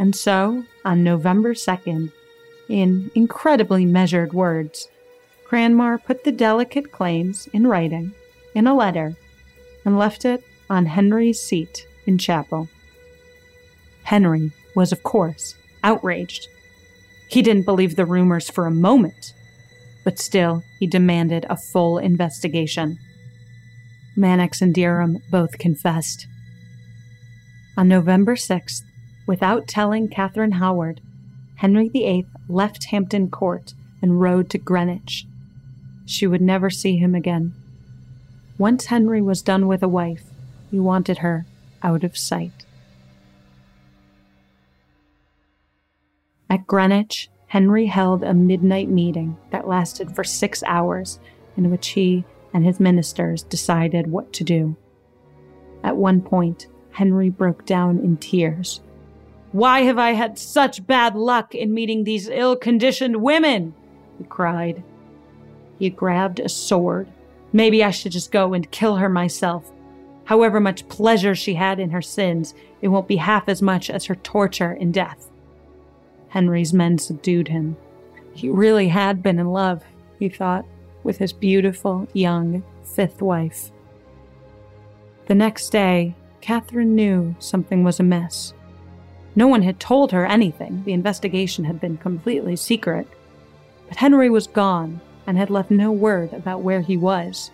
And 0.00 0.16
so, 0.16 0.64
on 0.84 1.04
November 1.04 1.54
2nd, 1.54 2.10
in 2.68 3.12
incredibly 3.14 3.86
measured 3.86 4.32
words, 4.32 4.88
Cranmer 5.44 5.96
put 5.96 6.24
the 6.24 6.32
delicate 6.32 6.90
claims 6.90 7.48
in 7.52 7.68
writing, 7.68 8.14
in 8.52 8.66
a 8.66 8.74
letter, 8.74 9.14
and 9.84 9.96
left 9.96 10.24
it 10.24 10.42
on 10.68 10.86
Henry's 10.86 11.40
seat 11.40 11.86
in 12.04 12.18
chapel. 12.18 12.68
Henry 14.02 14.50
was, 14.74 14.90
of 14.90 15.04
course, 15.04 15.54
outraged. 15.86 16.48
He 17.28 17.40
didn't 17.42 17.64
believe 17.64 17.94
the 17.94 18.04
rumors 18.04 18.50
for 18.50 18.66
a 18.66 18.70
moment, 18.70 19.32
but 20.04 20.18
still 20.18 20.62
he 20.78 20.86
demanded 20.86 21.46
a 21.48 21.56
full 21.56 21.96
investigation. 21.98 22.98
Mannix 24.16 24.60
and 24.60 24.74
Dereham 24.74 25.22
both 25.30 25.58
confessed. 25.58 26.26
On 27.76 27.86
November 27.86 28.34
6th, 28.34 28.82
without 29.26 29.68
telling 29.68 30.08
Catherine 30.08 30.52
Howard, 30.52 31.00
Henry 31.56 31.88
VIII 31.88 32.26
left 32.48 32.86
Hampton 32.86 33.30
Court 33.30 33.74
and 34.02 34.20
rode 34.20 34.50
to 34.50 34.58
Greenwich. 34.58 35.26
She 36.04 36.26
would 36.26 36.42
never 36.42 36.70
see 36.70 36.96
him 36.96 37.14
again. 37.14 37.54
Once 38.58 38.86
Henry 38.86 39.20
was 39.20 39.42
done 39.42 39.66
with 39.68 39.82
a 39.82 39.88
wife, 39.88 40.24
he 40.70 40.80
wanted 40.80 41.18
her 41.18 41.46
out 41.82 42.02
of 42.02 42.16
sight. 42.16 42.55
At 46.48 46.66
Greenwich, 46.66 47.28
Henry 47.48 47.86
held 47.86 48.22
a 48.22 48.34
midnight 48.34 48.88
meeting 48.88 49.36
that 49.50 49.68
lasted 49.68 50.14
for 50.14 50.24
six 50.24 50.62
hours, 50.64 51.18
in 51.56 51.70
which 51.70 51.88
he 51.88 52.24
and 52.52 52.64
his 52.64 52.80
ministers 52.80 53.42
decided 53.42 54.10
what 54.10 54.32
to 54.34 54.44
do. 54.44 54.76
At 55.82 55.96
one 55.96 56.20
point, 56.20 56.66
Henry 56.90 57.28
broke 57.30 57.66
down 57.66 57.98
in 57.98 58.16
tears. 58.16 58.80
Why 59.52 59.82
have 59.82 59.98
I 59.98 60.12
had 60.12 60.38
such 60.38 60.86
bad 60.86 61.14
luck 61.14 61.54
in 61.54 61.74
meeting 61.74 62.04
these 62.04 62.28
ill 62.28 62.56
conditioned 62.56 63.16
women? 63.16 63.74
he 64.18 64.24
cried. 64.24 64.82
He 65.78 65.90
grabbed 65.90 66.40
a 66.40 66.48
sword. 66.48 67.08
Maybe 67.52 67.84
I 67.84 67.90
should 67.90 68.12
just 68.12 68.32
go 68.32 68.54
and 68.54 68.70
kill 68.70 68.96
her 68.96 69.08
myself. 69.08 69.70
However 70.24 70.58
much 70.58 70.88
pleasure 70.88 71.34
she 71.34 71.54
had 71.54 71.78
in 71.78 71.90
her 71.90 72.02
sins, 72.02 72.54
it 72.80 72.88
won't 72.88 73.08
be 73.08 73.16
half 73.16 73.48
as 73.48 73.62
much 73.62 73.90
as 73.90 74.06
her 74.06 74.16
torture 74.16 74.72
in 74.72 74.90
death. 74.90 75.30
Henry's 76.28 76.72
men 76.72 76.98
subdued 76.98 77.48
him. 77.48 77.76
He 78.32 78.48
really 78.48 78.88
had 78.88 79.22
been 79.22 79.38
in 79.38 79.52
love, 79.52 79.82
he 80.18 80.28
thought, 80.28 80.64
with 81.02 81.18
his 81.18 81.32
beautiful, 81.32 82.08
young, 82.12 82.62
fifth 82.84 83.22
wife. 83.22 83.70
The 85.26 85.34
next 85.34 85.70
day, 85.70 86.14
Catherine 86.40 86.94
knew 86.94 87.34
something 87.38 87.82
was 87.82 87.98
amiss. 87.98 88.52
No 89.34 89.46
one 89.46 89.62
had 89.62 89.80
told 89.80 90.12
her 90.12 90.26
anything, 90.26 90.82
the 90.84 90.92
investigation 90.92 91.64
had 91.64 91.80
been 91.80 91.96
completely 91.96 92.56
secret. 92.56 93.06
But 93.88 93.98
Henry 93.98 94.30
was 94.30 94.46
gone 94.46 95.00
and 95.26 95.36
had 95.36 95.50
left 95.50 95.70
no 95.70 95.90
word 95.92 96.32
about 96.32 96.62
where 96.62 96.80
he 96.80 96.96
was. 96.96 97.50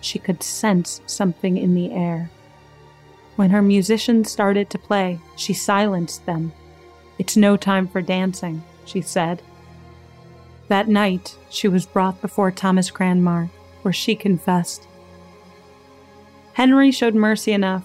She 0.00 0.18
could 0.18 0.42
sense 0.42 1.00
something 1.06 1.56
in 1.56 1.74
the 1.74 1.92
air. 1.92 2.30
When 3.36 3.50
her 3.50 3.62
musicians 3.62 4.30
started 4.30 4.70
to 4.70 4.78
play, 4.78 5.20
she 5.36 5.52
silenced 5.52 6.24
them 6.26 6.52
it's 7.18 7.36
no 7.36 7.56
time 7.56 7.88
for 7.88 8.02
dancing, 8.02 8.62
she 8.84 9.00
said. 9.00 9.42
That 10.68 10.88
night, 10.88 11.36
she 11.48 11.68
was 11.68 11.86
brought 11.86 12.20
before 12.20 12.50
Thomas 12.50 12.90
Cranmer, 12.90 13.50
where 13.82 13.92
she 13.92 14.16
confessed. 14.16 14.86
Henry 16.54 16.90
showed 16.90 17.14
mercy 17.14 17.52
enough 17.52 17.84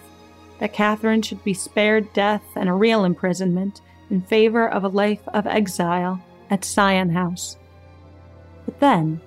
that 0.59 0.73
Catherine 0.73 1.21
should 1.21 1.43
be 1.43 1.53
spared 1.53 2.11
death 2.13 2.43
and 2.55 2.69
a 2.69 2.73
real 2.73 3.03
imprisonment 3.03 3.81
in 4.09 4.21
favor 4.21 4.67
of 4.67 4.83
a 4.83 4.89
life 4.89 5.21
of 5.27 5.47
exile 5.47 6.21
at 6.49 6.65
Sion 6.65 7.09
House. 7.09 7.57
But 8.65 8.79
then, 8.79 9.21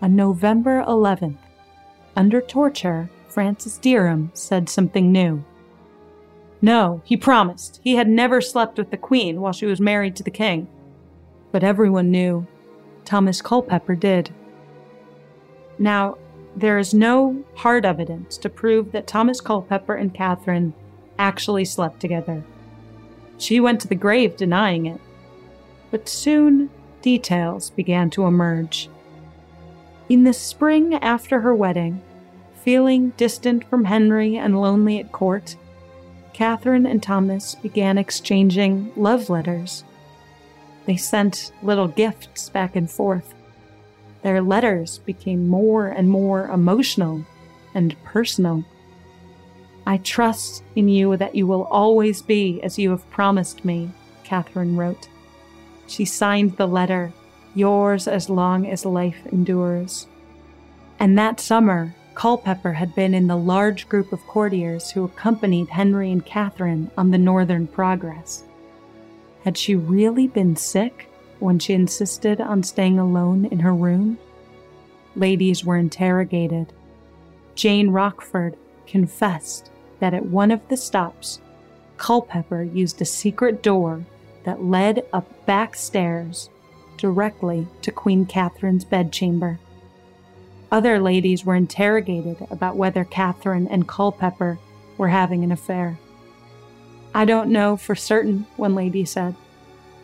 on 0.00 0.16
November 0.16 0.84
11th, 0.86 1.38
under 2.16 2.40
torture, 2.40 3.08
Francis 3.28 3.78
Dereham 3.78 4.30
said 4.36 4.68
something 4.68 5.10
new. 5.10 5.44
No, 6.64 7.02
he 7.04 7.16
promised. 7.16 7.80
He 7.82 7.96
had 7.96 8.08
never 8.08 8.40
slept 8.40 8.78
with 8.78 8.90
the 8.90 8.96
Queen 8.96 9.40
while 9.40 9.52
she 9.52 9.66
was 9.66 9.80
married 9.80 10.14
to 10.16 10.22
the 10.22 10.30
King. 10.30 10.68
But 11.50 11.64
everyone 11.64 12.12
knew 12.12 12.46
Thomas 13.04 13.42
Culpeper 13.42 13.96
did. 13.96 14.32
Now, 15.76 16.16
there 16.54 16.78
is 16.78 16.94
no 16.94 17.44
hard 17.56 17.84
evidence 17.84 18.38
to 18.38 18.48
prove 18.48 18.92
that 18.92 19.08
Thomas 19.08 19.40
Culpeper 19.40 19.94
and 19.94 20.14
Catherine 20.14 20.72
actually 21.18 21.64
slept 21.64 21.98
together. 21.98 22.44
She 23.38 23.58
went 23.58 23.80
to 23.80 23.88
the 23.88 23.96
grave 23.96 24.36
denying 24.36 24.86
it. 24.86 25.00
But 25.90 26.08
soon, 26.08 26.70
details 27.00 27.70
began 27.70 28.08
to 28.10 28.26
emerge. 28.26 28.88
In 30.08 30.22
the 30.22 30.32
spring 30.32 30.94
after 30.94 31.40
her 31.40 31.54
wedding, 31.54 32.02
feeling 32.54 33.10
distant 33.16 33.64
from 33.68 33.86
Henry 33.86 34.36
and 34.36 34.60
lonely 34.60 35.00
at 35.00 35.10
court, 35.10 35.56
Catherine 36.32 36.86
and 36.86 37.02
Thomas 37.02 37.54
began 37.56 37.98
exchanging 37.98 38.92
love 38.96 39.28
letters. 39.28 39.84
They 40.86 40.96
sent 40.96 41.52
little 41.62 41.88
gifts 41.88 42.48
back 42.48 42.74
and 42.74 42.90
forth. 42.90 43.34
Their 44.22 44.40
letters 44.40 44.98
became 44.98 45.48
more 45.48 45.88
and 45.88 46.08
more 46.08 46.46
emotional 46.46 47.24
and 47.74 47.96
personal. 48.04 48.64
I 49.86 49.98
trust 49.98 50.62
in 50.76 50.88
you 50.88 51.16
that 51.16 51.34
you 51.34 51.46
will 51.46 51.64
always 51.64 52.22
be 52.22 52.62
as 52.62 52.78
you 52.78 52.90
have 52.90 53.10
promised 53.10 53.64
me, 53.64 53.90
Catherine 54.24 54.76
wrote. 54.76 55.08
She 55.86 56.04
signed 56.04 56.56
the 56.56 56.68
letter, 56.68 57.12
Yours 57.54 58.08
as 58.08 58.30
long 58.30 58.66
as 58.66 58.86
life 58.86 59.26
endures. 59.30 60.06
And 60.98 61.18
that 61.18 61.38
summer, 61.38 61.94
Culpeper 62.14 62.72
had 62.72 62.94
been 62.94 63.14
in 63.14 63.26
the 63.26 63.36
large 63.36 63.88
group 63.88 64.12
of 64.12 64.26
courtiers 64.26 64.90
who 64.90 65.04
accompanied 65.04 65.68
Henry 65.68 66.10
and 66.10 66.24
Catherine 66.24 66.90
on 66.96 67.10
the 67.10 67.18
Northern 67.18 67.66
Progress. 67.66 68.44
Had 69.44 69.56
she 69.56 69.74
really 69.74 70.26
been 70.28 70.54
sick 70.56 71.08
when 71.40 71.58
she 71.58 71.72
insisted 71.72 72.40
on 72.40 72.62
staying 72.62 72.98
alone 72.98 73.46
in 73.46 73.60
her 73.60 73.74
room? 73.74 74.18
Ladies 75.16 75.64
were 75.64 75.76
interrogated. 75.76 76.72
Jane 77.54 77.90
Rochford 77.90 78.56
confessed 78.86 79.70
that 79.98 80.14
at 80.14 80.26
one 80.26 80.50
of 80.50 80.66
the 80.68 80.76
stops, 80.76 81.40
Culpeper 81.96 82.62
used 82.62 83.00
a 83.00 83.04
secret 83.04 83.62
door 83.62 84.04
that 84.44 84.62
led 84.62 85.04
up 85.12 85.46
back 85.46 85.74
stairs 85.74 86.50
directly 86.96 87.66
to 87.82 87.90
Queen 87.90 88.26
Catherine's 88.26 88.84
bedchamber. 88.84 89.58
Other 90.72 90.98
ladies 90.98 91.44
were 91.44 91.54
interrogated 91.54 92.46
about 92.50 92.76
whether 92.76 93.04
Catherine 93.04 93.68
and 93.68 93.86
Culpeper 93.86 94.58
were 94.96 95.08
having 95.08 95.44
an 95.44 95.52
affair. 95.52 95.98
I 97.14 97.26
don't 97.26 97.50
know 97.50 97.76
for 97.76 97.94
certain, 97.94 98.46
one 98.56 98.74
lady 98.74 99.04
said. 99.04 99.36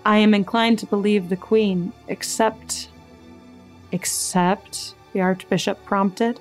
I 0.05 0.19
am 0.19 0.35
inclined 0.35 0.79
to 0.81 0.87
believe 0.87 1.31
the 1.31 1.39
Queen, 1.39 1.95
except. 2.07 2.91
Except, 3.93 4.95
the 5.15 5.23
Archbishop 5.23 5.83
prompted. 5.87 6.39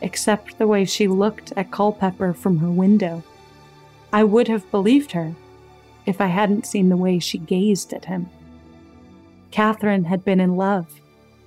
Except 0.00 0.56
the 0.56 0.68
way 0.68 0.84
she 0.84 1.08
looked 1.08 1.52
at 1.56 1.72
Culpeper 1.72 2.32
from 2.32 2.58
her 2.58 2.70
window. 2.70 3.24
I 4.12 4.22
would 4.22 4.46
have 4.46 4.70
believed 4.70 5.10
her 5.10 5.34
if 6.06 6.20
I 6.20 6.26
hadn't 6.26 6.66
seen 6.66 6.88
the 6.88 6.96
way 6.96 7.18
she 7.18 7.38
gazed 7.38 7.92
at 7.92 8.04
him. 8.04 8.30
Catherine 9.50 10.04
had 10.04 10.24
been 10.24 10.38
in 10.38 10.54
love 10.54 10.97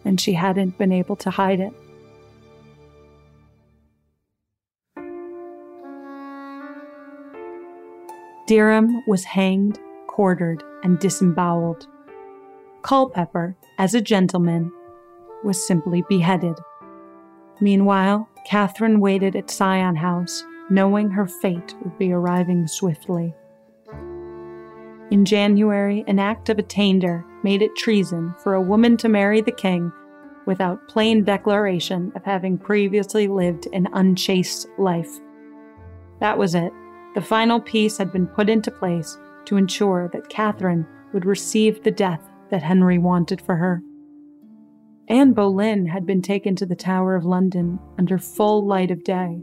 and 0.06 0.20
she 0.20 0.34
hadn't 0.34 0.78
been 0.78 0.92
able 0.92 1.16
to 1.18 1.30
hide 1.30 1.60
it. 1.60 1.74
Dereham 8.48 9.02
was 9.08 9.24
hanged, 9.24 9.80
quartered, 10.08 10.64
and 10.84 11.00
disemboweled. 11.00 11.88
Culpeper, 12.82 13.56
as 13.78 13.94
a 13.94 14.02
gentleman, 14.02 14.72
was 15.44 15.66
simply 15.66 16.04
beheaded. 16.10 16.58
Meanwhile, 17.62 18.28
Catherine 18.46 19.00
waited 19.00 19.36
at 19.36 19.50
Sion 19.50 19.96
House, 19.96 20.44
knowing 20.70 21.12
her 21.12 21.28
fate 21.28 21.76
would 21.82 21.98
be 21.98 22.12
arriving 22.12 22.68
swiftly. 22.68 23.34
In 25.12 25.26
January, 25.26 26.06
an 26.08 26.20
act 26.20 26.48
of 26.48 26.58
attainder 26.58 27.26
made 27.44 27.62
it 27.62 27.76
treason 27.76 28.34
for 28.42 28.54
a 28.54 28.62
woman 28.62 28.96
to 28.98 29.10
marry 29.10 29.42
the 29.42 29.52
king 29.52 29.92
without 30.46 30.88
plain 30.88 31.26
declaration 31.26 32.14
of 32.16 32.24
having 32.24 32.58
previously 32.58 33.28
lived 33.28 33.68
an 33.74 33.90
unchaste 33.92 34.68
life. 34.78 35.12
That 36.22 36.38
was 36.38 36.56
it. 36.56 36.72
The 37.14 37.22
final 37.22 37.60
piece 37.60 37.98
had 37.98 38.14
been 38.14 38.26
put 38.26 38.50
into 38.50 38.72
place 38.72 39.18
to 39.46 39.58
ensure 39.58 40.10
that 40.14 40.30
Catherine 40.30 40.88
would 41.14 41.26
receive 41.26 41.84
the 41.84 41.92
death 41.92 42.22
that 42.50 42.64
Henry 42.64 42.98
wanted 42.98 43.42
for 43.42 43.58
her. 43.58 43.84
Anne 45.10 45.34
Boleyn 45.34 45.88
had 45.88 46.06
been 46.06 46.22
taken 46.22 46.56
to 46.56 46.66
the 46.66 46.76
Tower 46.76 47.16
of 47.16 47.26
London 47.26 47.80
under 48.00 48.18
full 48.18 48.66
light 48.66 48.92
of 48.92 49.04
day. 49.04 49.42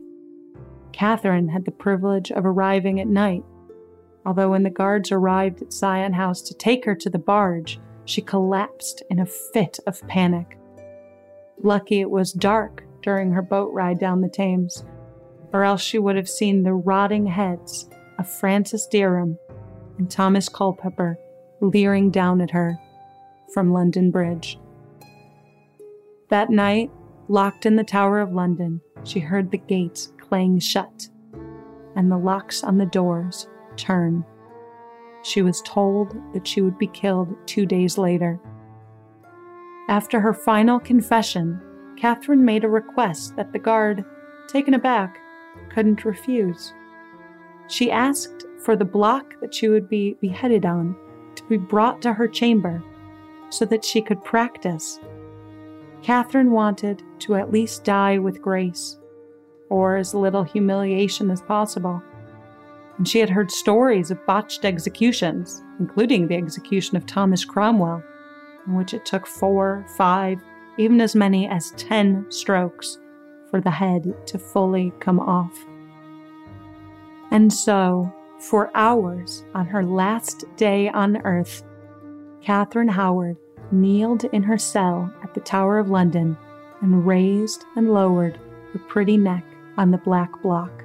Catherine 0.92 1.48
had 1.48 1.66
the 1.66 1.70
privilege 1.70 2.32
of 2.32 2.46
arriving 2.46 3.00
at 3.00 3.06
night, 3.06 3.44
although 4.28 4.50
when 4.50 4.62
the 4.62 4.68
guards 4.68 5.10
arrived 5.10 5.62
at 5.62 5.72
Sion 5.72 6.12
House 6.12 6.42
to 6.42 6.52
take 6.52 6.84
her 6.84 6.94
to 6.94 7.08
the 7.08 7.18
barge, 7.18 7.80
she 8.04 8.20
collapsed 8.20 9.02
in 9.08 9.20
a 9.20 9.24
fit 9.24 9.78
of 9.86 10.06
panic. 10.06 10.58
Lucky 11.62 12.00
it 12.00 12.10
was 12.10 12.34
dark 12.34 12.84
during 13.00 13.32
her 13.32 13.40
boat 13.40 13.72
ride 13.72 13.98
down 13.98 14.20
the 14.20 14.28
Thames, 14.28 14.84
or 15.54 15.64
else 15.64 15.80
she 15.80 15.98
would 15.98 16.14
have 16.14 16.28
seen 16.28 16.62
the 16.62 16.74
rotting 16.74 17.24
heads 17.24 17.88
of 18.18 18.30
Francis 18.30 18.86
Dereham 18.92 19.38
and 19.96 20.10
Thomas 20.10 20.50
Culpeper 20.50 21.16
leering 21.62 22.10
down 22.10 22.42
at 22.42 22.50
her 22.50 22.78
from 23.54 23.72
London 23.72 24.10
Bridge. 24.10 24.58
That 26.28 26.50
night, 26.50 26.90
locked 27.28 27.64
in 27.64 27.76
the 27.76 27.82
Tower 27.82 28.20
of 28.20 28.34
London, 28.34 28.82
she 29.04 29.20
heard 29.20 29.50
the 29.50 29.56
gates 29.56 30.12
clang 30.20 30.58
shut 30.58 31.08
and 31.96 32.12
the 32.12 32.18
locks 32.18 32.62
on 32.62 32.76
the 32.76 32.84
doors 32.84 33.48
turn 33.78 34.24
she 35.22 35.42
was 35.42 35.60
told 35.62 36.16
that 36.32 36.46
she 36.46 36.60
would 36.60 36.78
be 36.78 36.86
killed 36.86 37.34
two 37.46 37.66
days 37.66 37.98
later. 37.98 38.40
After 39.88 40.20
her 40.20 40.34
final 40.34 40.78
confession, 40.78 41.60
Catherine 41.96 42.44
made 42.44 42.64
a 42.64 42.68
request 42.68 43.36
that 43.36 43.52
the 43.52 43.58
guard, 43.58 44.04
taken 44.46 44.74
aback, 44.74 45.18
couldn't 45.70 46.04
refuse. 46.04 46.72
She 47.68 47.90
asked 47.90 48.46
for 48.64 48.76
the 48.76 48.84
block 48.84 49.34
that 49.40 49.54
she 49.54 49.68
would 49.68 49.88
be 49.88 50.14
beheaded 50.20 50.64
on 50.64 50.96
to 51.34 51.44
be 51.44 51.56
brought 51.56 52.00
to 52.02 52.12
her 52.12 52.28
chamber 52.28 52.82
so 53.50 53.64
that 53.64 53.84
she 53.84 54.00
could 54.00 54.22
practice. 54.24 55.00
Catherine 56.02 56.52
wanted 56.52 57.02
to 57.20 57.34
at 57.34 57.50
least 57.50 57.84
die 57.84 58.18
with 58.18 58.40
grace, 58.40 58.98
or 59.68 59.96
as 59.96 60.14
little 60.14 60.44
humiliation 60.44 61.30
as 61.30 61.42
possible 61.42 62.02
and 62.98 63.08
she 63.08 63.20
had 63.20 63.30
heard 63.30 63.50
stories 63.50 64.10
of 64.10 64.26
botched 64.26 64.64
executions, 64.64 65.62
including 65.78 66.26
the 66.26 66.34
execution 66.36 66.96
of 66.96 67.06
Thomas 67.06 67.44
Cromwell, 67.44 68.02
in 68.66 68.74
which 68.74 68.92
it 68.92 69.06
took 69.06 69.26
four, 69.26 69.86
five, 69.96 70.40
even 70.76 71.00
as 71.00 71.14
many 71.14 71.48
as 71.48 71.72
ten 71.76 72.26
strokes 72.28 72.98
for 73.50 73.60
the 73.60 73.70
head 73.70 74.14
to 74.26 74.38
fully 74.38 74.92
come 75.00 75.20
off. 75.20 75.64
And 77.30 77.52
so, 77.52 78.12
for 78.38 78.70
hours 78.74 79.44
on 79.54 79.66
her 79.66 79.84
last 79.84 80.44
day 80.56 80.88
on 80.88 81.18
earth, 81.24 81.62
Catherine 82.42 82.88
Howard 82.88 83.36
kneeled 83.70 84.24
in 84.24 84.42
her 84.42 84.58
cell 84.58 85.12
at 85.22 85.34
the 85.34 85.40
Tower 85.40 85.78
of 85.78 85.90
London 85.90 86.36
and 86.80 87.06
raised 87.06 87.64
and 87.76 87.92
lowered 87.92 88.38
her 88.72 88.78
pretty 88.88 89.16
neck 89.16 89.44
on 89.76 89.90
the 89.90 89.98
black 89.98 90.42
block. 90.42 90.84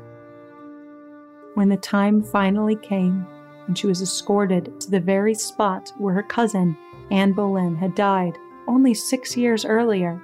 When 1.56 1.70
the 1.70 1.78
time 1.78 2.24
finally 2.24 2.76
came 2.76 3.28
and 3.68 3.78
she 3.78 3.88
was 3.88 4.02
escorted 4.02 4.82
to 4.82 4.90
the 4.90 5.00
very 5.00 5.34
spot 5.34 5.94
where 5.98 6.14
her 6.14 6.24
cousin, 6.24 6.78
Anne 7.12 7.34
Boleyn, 7.34 7.76
had 7.76 7.96
died 7.96 8.38
only 8.68 8.94
six 8.94 9.38
years 9.38 9.66
earlier, 9.66 10.22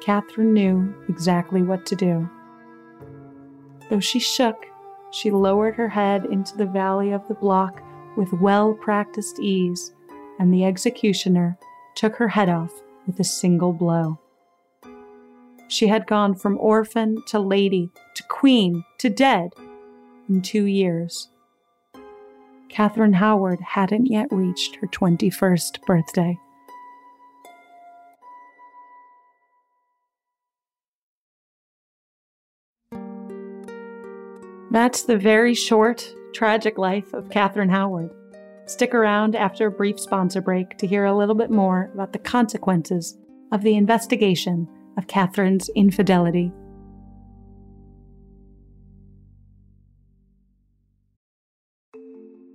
Catherine 0.00 0.52
knew 0.52 0.92
exactly 1.08 1.62
what 1.62 1.86
to 1.86 1.96
do. 1.96 2.28
Though 3.88 4.00
she 4.00 4.18
shook, 4.18 4.66
she 5.10 5.30
lowered 5.30 5.74
her 5.74 5.88
head 5.88 6.24
into 6.26 6.56
the 6.56 6.66
valley 6.66 7.12
of 7.12 7.26
the 7.28 7.34
block 7.34 7.82
with 8.16 8.32
well 8.32 8.74
practiced 8.74 9.38
ease, 9.38 9.92
and 10.38 10.52
the 10.52 10.64
executioner 10.64 11.58
took 11.94 12.16
her 12.16 12.28
head 12.28 12.48
off 12.48 12.72
with 13.06 13.20
a 13.20 13.24
single 13.24 13.72
blow. 13.72 14.18
She 15.68 15.86
had 15.86 16.06
gone 16.06 16.34
from 16.34 16.58
orphan 16.58 17.22
to 17.26 17.38
lady 17.38 17.90
to 18.14 18.22
queen 18.24 18.84
to 18.98 19.10
dead 19.10 19.52
in 20.30 20.40
two 20.40 20.64
years. 20.64 21.28
Catherine 22.70 23.14
Howard 23.14 23.60
hadn't 23.60 24.06
yet 24.06 24.28
reached 24.30 24.76
her 24.76 24.86
21st 24.86 25.84
birthday. 25.84 26.38
That's 34.70 35.02
the 35.02 35.18
very 35.18 35.52
short, 35.52 36.14
tragic 36.32 36.78
life 36.78 37.12
of 37.12 37.28
Catherine 37.28 37.68
Howard. 37.68 38.10
Stick 38.66 38.94
around 38.94 39.34
after 39.34 39.66
a 39.66 39.70
brief 39.72 39.98
sponsor 39.98 40.40
break 40.40 40.78
to 40.78 40.86
hear 40.86 41.06
a 41.06 41.16
little 41.16 41.34
bit 41.34 41.50
more 41.50 41.90
about 41.92 42.12
the 42.12 42.20
consequences 42.20 43.18
of 43.50 43.62
the 43.62 43.74
investigation 43.74 44.68
of 44.96 45.08
Catherine's 45.08 45.68
infidelity 45.70 46.52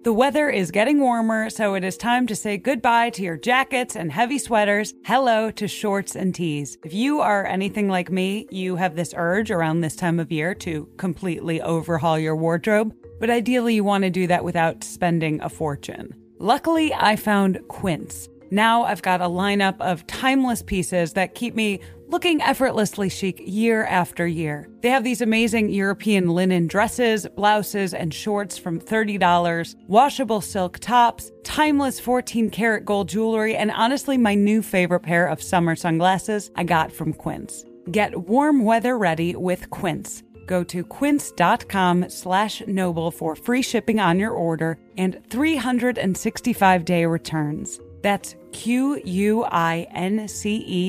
The 0.06 0.14
weather 0.14 0.52
is 0.52 0.70
getting 0.70 1.00
warmer, 1.00 1.50
so 1.50 1.74
it 1.74 1.84
is 1.84 1.98
time 1.98 2.28
to 2.28 2.36
say 2.36 2.58
goodbye 2.58 3.10
to 3.10 3.24
your 3.24 3.38
jackets 3.38 3.96
and 3.96 4.12
heavy 4.12 4.38
sweaters. 4.38 4.94
Hello 5.04 5.50
to 5.50 5.68
shorts 5.68 6.16
and 6.16 6.36
tees. 6.36 6.78
If 6.86 6.94
you 6.94 7.22
are 7.22 7.44
anything 7.44 7.90
like 7.90 8.12
me, 8.12 8.46
you 8.52 8.76
have 8.76 8.96
this 8.96 9.16
urge 9.18 9.50
around 9.50 9.82
this 9.82 9.96
time 9.96 10.20
of 10.20 10.32
year 10.32 10.54
to 10.54 10.88
completely 10.98 11.60
overhaul 11.60 12.20
your 12.20 12.36
wardrobe, 12.36 12.96
but 13.20 13.32
ideally 13.32 13.74
you 13.74 13.84
want 13.84 14.04
to 14.04 14.12
do 14.12 14.28
that 14.28 14.44
without 14.44 14.84
spending 14.84 15.42
a 15.42 15.50
fortune. 15.50 16.14
Luckily, 16.38 16.94
I 16.94 17.16
found 17.16 17.68
Quince. 17.68 18.30
Now 18.52 18.84
I've 18.84 19.02
got 19.02 19.22
a 19.22 19.26
lineup 19.26 19.82
of 19.82 20.06
timeless 20.06 20.62
pieces 20.62 21.14
that 21.14 21.34
keep 21.34 21.56
me 21.56 21.80
looking 22.16 22.42
effortlessly 22.42 23.10
chic 23.10 23.42
year 23.46 23.84
after 23.88 24.26
year. 24.26 24.70
They 24.80 24.90
have 24.90 25.04
these 25.04 25.20
amazing 25.20 25.70
European 25.70 26.30
linen 26.30 26.66
dresses, 26.66 27.28
blouses, 27.36 27.94
and 27.94 28.14
shorts 28.14 28.58
from 28.58 28.80
$30, 28.80 29.76
washable 29.90 30.40
silk 30.40 30.80
tops, 30.80 31.30
timeless 31.44 32.00
14 32.00 32.50
karat 32.52 32.86
gold 32.86 33.10
jewelry, 33.10 33.58
and 33.58 33.70
honestly, 33.70 34.18
my 34.18 34.34
new 34.34 34.62
favorite 34.62 35.02
pair 35.02 35.28
of 35.28 35.44
summer 35.44 35.76
sunglasses 35.76 36.52
I 36.56 36.64
got 36.64 36.94
from 36.94 37.12
Quince. 37.12 37.66
Get 37.92 38.16
warm 38.30 38.64
weather 38.64 38.98
ready 38.98 39.36
with 39.36 39.70
Quince. 39.70 40.24
Go 40.46 40.64
to 40.64 40.86
quince.com 40.86 42.10
slash 42.10 42.64
noble 42.66 43.12
for 43.12 43.36
free 43.36 43.62
shipping 43.62 44.00
on 44.00 44.20
your 44.20 44.32
order 44.32 44.78
and 44.98 45.22
365 45.30 46.86
day 46.86 47.06
returns. 47.06 47.78
That's 48.06 48.36
Q-U-I-N-C-E 48.52 49.02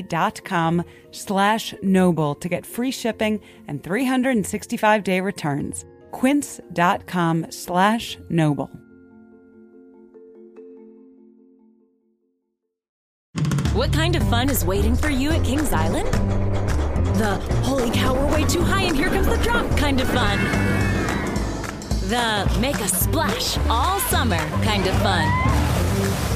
dot 0.02 0.44
com 0.44 0.84
slash 1.12 1.74
noble 1.80 2.34
to 2.34 2.46
get 2.46 2.66
free 2.66 2.90
shipping 2.90 3.40
and 3.66 3.82
365 3.82 5.02
day 5.02 5.22
returns. 5.22 5.86
Quince 6.12 6.60
dot 6.74 7.06
com 7.06 7.46
slash 7.48 8.18
noble. 8.28 8.66
What 13.72 13.94
kind 13.94 14.14
of 14.14 14.22
fun 14.28 14.50
is 14.50 14.66
waiting 14.66 14.94
for 14.94 15.08
you 15.08 15.30
at 15.30 15.42
Kings 15.42 15.72
Island? 15.72 16.12
The 17.16 17.36
holy 17.64 17.90
cow, 17.92 18.12
we're 18.12 18.30
way 18.34 18.44
too 18.44 18.60
high 18.60 18.82
and 18.82 18.94
here 18.94 19.08
comes 19.08 19.26
the 19.26 19.38
drop 19.38 19.74
kind 19.78 20.02
of 20.02 20.08
fun. 20.08 20.38
The 22.10 22.58
make 22.60 22.76
a 22.80 22.88
splash 22.88 23.56
all 23.70 24.00
summer 24.00 24.36
kind 24.62 24.86
of 24.86 24.94
fun. 24.98 26.35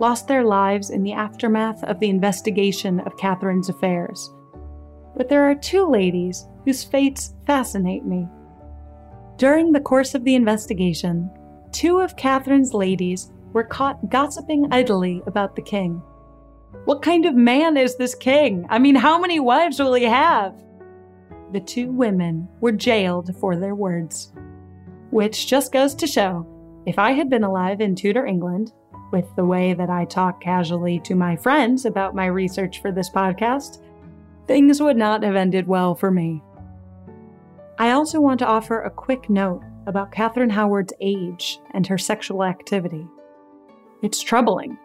lost 0.00 0.28
their 0.28 0.44
lives 0.44 0.90
in 0.90 1.02
the 1.02 1.12
aftermath 1.12 1.82
of 1.84 2.00
the 2.00 2.08
investigation 2.08 3.00
of 3.00 3.16
Catherine's 3.16 3.68
affairs. 3.68 4.32
But 5.16 5.28
there 5.28 5.48
are 5.48 5.54
two 5.54 5.88
ladies 5.88 6.46
whose 6.64 6.84
fates 6.84 7.34
fascinate 7.46 8.04
me. 8.04 8.28
During 9.36 9.72
the 9.72 9.80
course 9.80 10.14
of 10.14 10.24
the 10.24 10.34
investigation, 10.34 11.30
two 11.72 12.00
of 12.00 12.16
Catherine's 12.16 12.74
ladies 12.74 13.30
were 13.52 13.64
caught 13.64 14.10
gossiping 14.10 14.68
idly 14.70 15.22
about 15.26 15.56
the 15.56 15.62
king. 15.62 16.02
What 16.84 17.02
kind 17.02 17.26
of 17.26 17.34
man 17.34 17.76
is 17.76 17.96
this 17.96 18.14
king? 18.14 18.66
I 18.68 18.78
mean, 18.78 18.94
how 18.94 19.20
many 19.20 19.40
wives 19.40 19.78
will 19.78 19.94
he 19.94 20.04
have? 20.04 20.54
The 21.52 21.60
two 21.60 21.92
women 21.92 22.48
were 22.60 22.72
jailed 22.72 23.36
for 23.36 23.56
their 23.56 23.74
words. 23.74 24.32
Which 25.10 25.46
just 25.46 25.72
goes 25.72 25.94
to 25.96 26.06
show 26.06 26.46
if 26.86 26.98
I 26.98 27.12
had 27.12 27.28
been 27.28 27.44
alive 27.44 27.80
in 27.80 27.94
Tudor 27.94 28.26
England, 28.26 28.72
with 29.12 29.26
the 29.36 29.44
way 29.44 29.74
that 29.74 29.90
I 29.90 30.04
talk 30.04 30.40
casually 30.40 30.98
to 31.00 31.14
my 31.14 31.36
friends 31.36 31.84
about 31.84 32.14
my 32.14 32.26
research 32.26 32.80
for 32.80 32.90
this 32.90 33.10
podcast, 33.10 33.80
things 34.46 34.82
would 34.82 34.96
not 34.96 35.22
have 35.22 35.36
ended 35.36 35.68
well 35.68 35.94
for 35.94 36.10
me. 36.10 36.42
I 37.78 37.90
also 37.90 38.20
want 38.20 38.38
to 38.40 38.46
offer 38.46 38.80
a 38.80 38.90
quick 38.90 39.30
note 39.30 39.62
about 39.86 40.12
Catherine 40.12 40.50
Howard's 40.50 40.92
age 41.00 41.60
and 41.72 41.86
her 41.86 41.98
sexual 41.98 42.42
activity. 42.42 43.06
It's 44.02 44.20
troubling. 44.20 44.78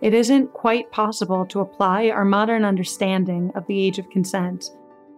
It 0.00 0.14
isn't 0.14 0.52
quite 0.52 0.90
possible 0.90 1.46
to 1.46 1.60
apply 1.60 2.10
our 2.10 2.24
modern 2.24 2.64
understanding 2.64 3.52
of 3.54 3.66
the 3.66 3.80
age 3.80 3.98
of 3.98 4.10
consent 4.10 4.70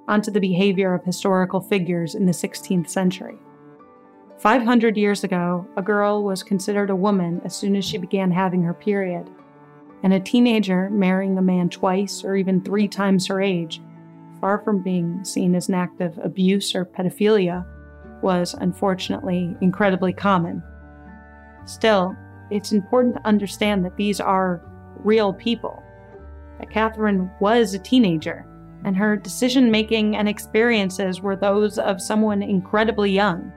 onto 0.08 0.30
the 0.30 0.40
behavior 0.40 0.94
of 0.94 1.04
historical 1.04 1.60
figures 1.60 2.14
in 2.14 2.26
the 2.26 2.32
16th 2.32 2.88
century. 2.88 3.38
500 4.44 4.98
years 4.98 5.24
ago, 5.24 5.66
a 5.78 5.82
girl 5.82 6.22
was 6.22 6.42
considered 6.42 6.90
a 6.90 6.94
woman 6.94 7.40
as 7.46 7.56
soon 7.56 7.74
as 7.74 7.82
she 7.82 7.96
began 7.96 8.30
having 8.30 8.62
her 8.62 8.74
period, 8.74 9.26
and 10.02 10.12
a 10.12 10.20
teenager 10.20 10.90
marrying 10.90 11.38
a 11.38 11.42
man 11.42 11.70
twice 11.70 12.22
or 12.22 12.36
even 12.36 12.60
three 12.60 12.86
times 12.86 13.26
her 13.26 13.40
age, 13.40 13.80
far 14.42 14.58
from 14.58 14.82
being 14.82 15.24
seen 15.24 15.54
as 15.54 15.70
an 15.70 15.74
act 15.74 16.02
of 16.02 16.18
abuse 16.18 16.74
or 16.74 16.84
pedophilia, 16.84 17.64
was 18.20 18.52
unfortunately 18.60 19.56
incredibly 19.62 20.12
common. 20.12 20.62
Still, 21.64 22.14
it's 22.50 22.72
important 22.72 23.14
to 23.14 23.26
understand 23.26 23.82
that 23.82 23.96
these 23.96 24.20
are 24.20 24.60
real 24.98 25.32
people. 25.32 25.82
That 26.58 26.68
Catherine 26.68 27.30
was 27.40 27.72
a 27.72 27.78
teenager, 27.78 28.44
and 28.84 28.94
her 28.94 29.16
decision 29.16 29.70
making 29.70 30.16
and 30.16 30.28
experiences 30.28 31.22
were 31.22 31.34
those 31.34 31.78
of 31.78 31.98
someone 31.98 32.42
incredibly 32.42 33.10
young. 33.10 33.50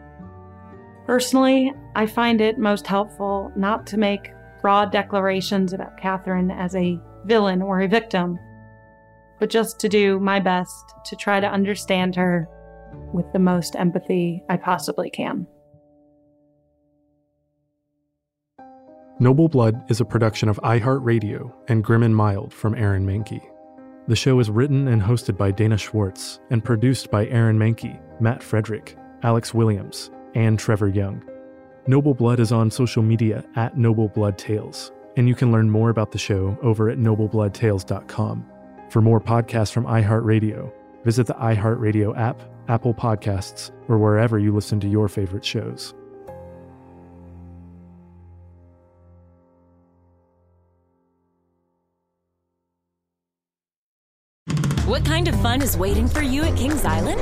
Personally, 1.07 1.71
I 1.95 2.05
find 2.05 2.41
it 2.41 2.59
most 2.59 2.85
helpful 2.85 3.49
not 3.55 3.87
to 3.87 3.97
make 3.97 4.33
broad 4.61 4.91
declarations 4.91 5.71
about 5.71 5.97
Catherine 5.97 6.51
as 6.51 6.75
a 6.75 6.99
villain 7.25 7.61
or 7.61 7.79
a 7.79 7.87
victim, 7.87 8.37
but 9.39 9.49
just 9.49 9.79
to 9.79 9.87
do 9.87 10.19
my 10.19 10.41
best 10.41 10.93
to 11.05 11.15
try 11.15 11.39
to 11.39 11.47
understand 11.47 12.13
her 12.17 12.49
with 13.13 13.25
the 13.31 13.39
most 13.39 13.77
empathy 13.77 14.43
I 14.49 14.57
possibly 14.57 15.09
can. 15.09 15.47
Noble 19.19 19.47
Blood 19.47 19.89
is 19.89 20.01
a 20.01 20.05
production 20.05 20.49
of 20.49 20.59
iHeartRadio 20.61 21.53
and 21.69 21.85
Grim 21.85 22.03
and 22.03 22.15
Mild 22.15 22.53
from 22.53 22.75
Aaron 22.75 23.05
Mahnke. 23.05 23.41
The 24.09 24.15
show 24.17 24.41
is 24.41 24.49
written 24.49 24.89
and 24.89 25.01
hosted 25.01 25.37
by 25.37 25.51
Dana 25.51 25.77
Schwartz 25.77 26.41
and 26.49 26.65
produced 26.65 27.09
by 27.09 27.27
Aaron 27.27 27.57
Mahnke, 27.57 27.97
Matt 28.19 28.43
Frederick, 28.43 28.97
Alex 29.23 29.53
Williams, 29.53 30.11
and 30.35 30.57
Trevor 30.57 30.89
Young. 30.89 31.23
Noble 31.87 32.13
Blood 32.13 32.39
is 32.39 32.51
on 32.51 32.69
social 32.69 33.01
media 33.01 33.45
at 33.55 33.77
Noble 33.77 34.09
Blood 34.09 34.37
Tales, 34.37 34.91
and 35.15 35.27
you 35.27 35.35
can 35.35 35.51
learn 35.51 35.69
more 35.69 35.89
about 35.89 36.11
the 36.11 36.17
show 36.17 36.57
over 36.61 36.89
at 36.89 36.97
noblebloodtales.com. 36.97 38.45
For 38.89 39.01
more 39.01 39.21
podcasts 39.21 39.71
from 39.71 39.85
iHeartRadio, 39.85 40.71
visit 41.05 41.27
the 41.27 41.33
iHeartRadio 41.35 42.17
app, 42.17 42.41
Apple 42.67 42.93
Podcasts, 42.93 43.71
or 43.87 43.97
wherever 43.97 44.37
you 44.37 44.53
listen 44.53 44.79
to 44.81 44.87
your 44.87 45.07
favorite 45.07 45.45
shows. 45.45 45.93
What 54.87 55.03
kind 55.03 55.27
of 55.27 55.35
fun 55.41 55.61
is 55.61 55.77
waiting 55.77 56.07
for 56.07 56.21
you 56.21 56.43
at 56.43 56.55
Kings 56.55 56.85
Island? 56.85 57.21